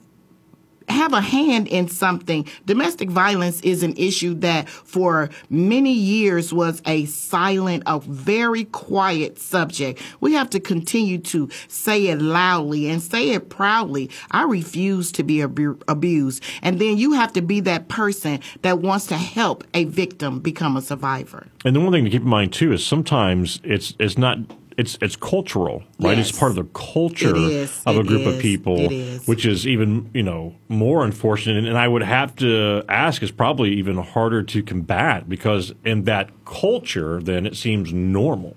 have 0.88 1.12
a 1.12 1.20
hand 1.20 1.68
in 1.68 1.88
something. 1.88 2.46
Domestic 2.64 3.10
violence 3.10 3.60
is 3.60 3.82
an 3.82 3.94
issue 3.96 4.34
that 4.34 4.68
for 4.68 5.30
many 5.50 5.92
years 5.92 6.52
was 6.52 6.82
a 6.86 7.04
silent, 7.06 7.82
a 7.86 8.00
very 8.00 8.64
quiet 8.64 9.38
subject. 9.38 10.00
We 10.20 10.34
have 10.34 10.50
to 10.50 10.60
continue 10.60 11.18
to 11.18 11.48
say 11.68 12.08
it 12.08 12.20
loudly 12.20 12.88
and 12.88 13.02
say 13.02 13.30
it 13.30 13.48
proudly. 13.48 14.10
I 14.30 14.44
refuse 14.44 15.12
to 15.12 15.22
be 15.22 15.42
abu- 15.42 15.78
abused. 15.88 16.42
And 16.62 16.78
then 16.78 16.98
you 16.98 17.12
have 17.12 17.32
to 17.34 17.42
be 17.42 17.60
that 17.60 17.88
person 17.88 18.40
that 18.62 18.80
wants 18.80 19.06
to 19.06 19.16
help 19.16 19.64
a 19.74 19.84
victim 19.84 20.40
become 20.40 20.76
a 20.76 20.82
survivor. 20.82 21.46
And 21.64 21.74
the 21.74 21.80
one 21.80 21.92
thing 21.92 22.04
to 22.04 22.10
keep 22.10 22.22
in 22.22 22.28
mind 22.28 22.52
too 22.52 22.72
is 22.72 22.84
sometimes 22.84 23.60
it's 23.64 23.94
it's 23.98 24.18
not 24.18 24.38
it's 24.76 24.98
it's 25.00 25.16
cultural, 25.16 25.82
right? 25.98 26.16
Yes. 26.16 26.30
It's 26.30 26.38
part 26.38 26.50
of 26.50 26.56
the 26.56 26.64
culture 26.64 27.34
of 27.86 27.96
a 27.96 28.04
group 28.04 28.22
is. 28.22 28.34
of 28.34 28.40
people, 28.40 28.88
which 29.24 29.46
is 29.46 29.66
even 29.66 30.10
you 30.12 30.22
know 30.22 30.54
more 30.68 31.04
unfortunate. 31.04 31.64
And 31.64 31.78
I 31.78 31.88
would 31.88 32.02
have 32.02 32.36
to 32.36 32.82
ask 32.88 33.22
is 33.22 33.30
probably 33.30 33.72
even 33.74 33.96
harder 33.96 34.42
to 34.42 34.62
combat 34.62 35.28
because 35.28 35.72
in 35.84 36.04
that 36.04 36.30
culture, 36.44 37.22
then 37.22 37.46
it 37.46 37.56
seems 37.56 37.92
normal. 37.92 38.56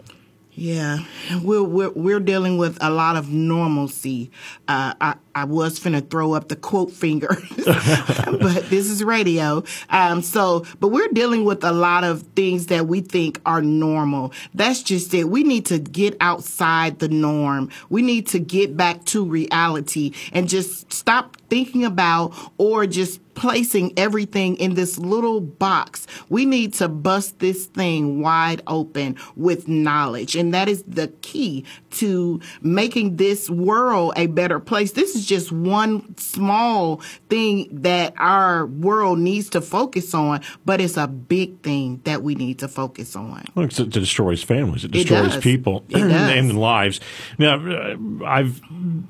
Yeah, 0.51 1.05
we're, 1.41 1.63
we're, 1.63 1.91
we're 1.91 2.19
dealing 2.19 2.57
with 2.57 2.77
a 2.81 2.89
lot 2.89 3.15
of 3.15 3.29
normalcy. 3.29 4.29
Uh, 4.67 4.93
I, 4.99 5.15
I 5.39 5.45
was 5.45 5.79
finna 5.79 6.07
throw 6.07 6.33
up 6.33 6.49
the 6.49 6.57
quote 6.57 6.91
finger, 6.91 7.29
but 7.65 8.69
this 8.69 8.89
is 8.89 9.01
radio. 9.01 9.63
Um, 9.89 10.21
so, 10.21 10.65
but 10.81 10.89
we're 10.89 11.07
dealing 11.07 11.45
with 11.45 11.63
a 11.63 11.71
lot 11.71 12.03
of 12.03 12.23
things 12.35 12.65
that 12.65 12.87
we 12.87 12.99
think 12.99 13.39
are 13.45 13.61
normal. 13.61 14.33
That's 14.53 14.83
just 14.83 15.13
it. 15.13 15.29
We 15.29 15.43
need 15.43 15.65
to 15.67 15.79
get 15.79 16.17
outside 16.19 16.99
the 16.99 17.07
norm. 17.07 17.69
We 17.89 18.01
need 18.01 18.27
to 18.27 18.39
get 18.39 18.75
back 18.75 19.05
to 19.05 19.23
reality 19.23 20.11
and 20.33 20.49
just 20.49 20.91
stop 20.91 21.37
thinking 21.49 21.85
about 21.85 22.33
or 22.57 22.85
just 22.85 23.21
placing 23.39 23.97
everything 23.97 24.57
in 24.57 24.73
this 24.73 24.97
little 24.97 25.39
box. 25.39 26.05
We 26.27 26.45
need 26.45 26.73
to 26.75 26.89
bust 26.89 27.39
this 27.39 27.67
thing 27.67 28.21
wide 28.21 28.61
open 28.67 29.15
with 29.37 29.65
knowledge. 29.67 30.35
And 30.35 30.53
that 30.53 30.67
is 30.67 30.83
the 30.83 31.07
key 31.21 31.63
to 31.91 32.41
making 32.61 33.15
this 33.15 33.49
world 33.49 34.11
a 34.17 34.27
better 34.27 34.59
place. 34.59 34.91
This 34.91 35.15
is 35.15 35.25
just 35.29 35.51
one 35.51 36.17
small 36.17 36.97
thing 37.29 37.69
that 37.81 38.13
our 38.17 38.65
world 38.65 39.19
needs 39.19 39.49
to 39.51 39.61
focus 39.61 40.13
on, 40.13 40.41
but 40.65 40.81
it's 40.81 40.97
a 40.97 41.07
big 41.07 41.61
thing 41.61 42.01
that 42.03 42.21
we 42.21 42.35
need 42.35 42.59
to 42.59 42.67
focus 42.67 43.15
on. 43.15 43.45
Well, 43.55 43.65
it 43.65 43.89
destroys 43.89 44.43
families. 44.43 44.83
It 44.83 44.91
destroys 44.91 45.35
it 45.35 45.43
people 45.43 45.85
and 45.93 46.59
lives. 46.59 46.99
Now, 47.37 47.55
I've 48.25 48.61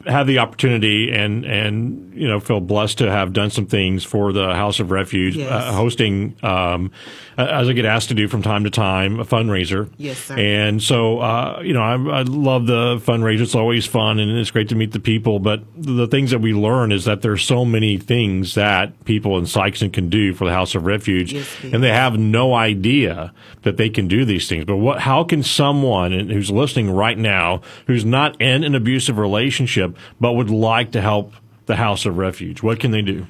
had 0.06 0.28
the 0.28 0.38
opportunity 0.38 1.12
and, 1.12 1.46
and, 1.46 2.14
you 2.14 2.28
know, 2.28 2.40
feel 2.40 2.60
blessed 2.60 3.00
to 3.00 3.10
have 3.10 3.34
done 3.34 3.50
some 3.50 3.66
things 3.66 4.04
for 4.04 4.20
for 4.20 4.34
the 4.34 4.54
House 4.54 4.82
of 4.82 4.92
Refuge, 4.92 5.38
yes. 5.38 5.50
uh, 5.50 5.72
hosting, 5.72 6.36
um, 6.44 6.92
as 7.38 7.70
I 7.70 7.74
get 7.74 7.86
asked 7.86 8.10
to 8.10 8.14
do 8.14 8.28
from 8.28 8.42
time 8.42 8.66
to 8.66 8.70
time, 8.70 9.20
a 9.20 9.24
fundraiser. 9.26 9.90
Yes, 9.98 10.18
sir. 10.18 10.38
And 10.38 10.84
so, 10.84 11.20
uh, 11.20 11.62
you 11.64 11.74
know, 11.74 11.82
I, 11.82 12.20
I, 12.20 12.22
love 12.24 12.68
the 12.68 12.98
fundraiser. 12.98 13.42
It's 13.42 13.56
always 13.56 13.86
fun 13.86 14.20
and 14.20 14.38
it's 14.38 14.52
great 14.52 14.70
to 14.70 14.76
meet 14.76 14.92
the 14.92 15.00
people. 15.00 15.40
But 15.40 15.64
the 15.76 15.99
things 16.08 16.32
that 16.32 16.40
we 16.40 16.54
learn 16.54 16.92
is 16.92 17.06
that 17.06 17.22
there's 17.22 17.44
so 17.44 17.66
many 17.66 17.98
things 17.98 18.56
that 18.56 19.06
people 19.06 19.38
in 19.38 19.46
Sikeston 19.46 19.92
can 19.92 20.10
do 20.10 20.34
for 20.34 20.46
the 20.46 20.54
House 20.54 20.76
of 20.76 20.86
Refuge, 20.86 21.34
yes, 21.34 21.50
and 21.64 21.84
they 21.84 21.90
have 21.90 22.18
no 22.18 22.54
idea 22.54 23.34
that 23.64 23.78
they 23.78 23.90
can 23.90 24.08
do 24.08 24.26
these 24.26 24.48
things. 24.48 24.66
But 24.66 24.78
what? 24.78 25.02
How 25.02 25.24
can 25.24 25.44
someone 25.44 26.12
who's 26.12 26.52
listening 26.52 26.92
right 26.92 27.18
now, 27.18 27.62
who's 27.88 28.06
not 28.06 28.40
in 28.42 28.64
an 28.64 28.76
abusive 28.76 29.18
relationship, 29.18 29.98
but 30.20 30.34
would 30.34 30.50
like 30.50 30.92
to 30.92 31.02
help 31.02 31.34
the 31.66 31.76
House 31.76 32.06
of 32.06 32.18
Refuge? 32.18 32.64
What 32.64 32.80
can 32.80 32.92
they 32.92 33.02
do? 33.02 33.28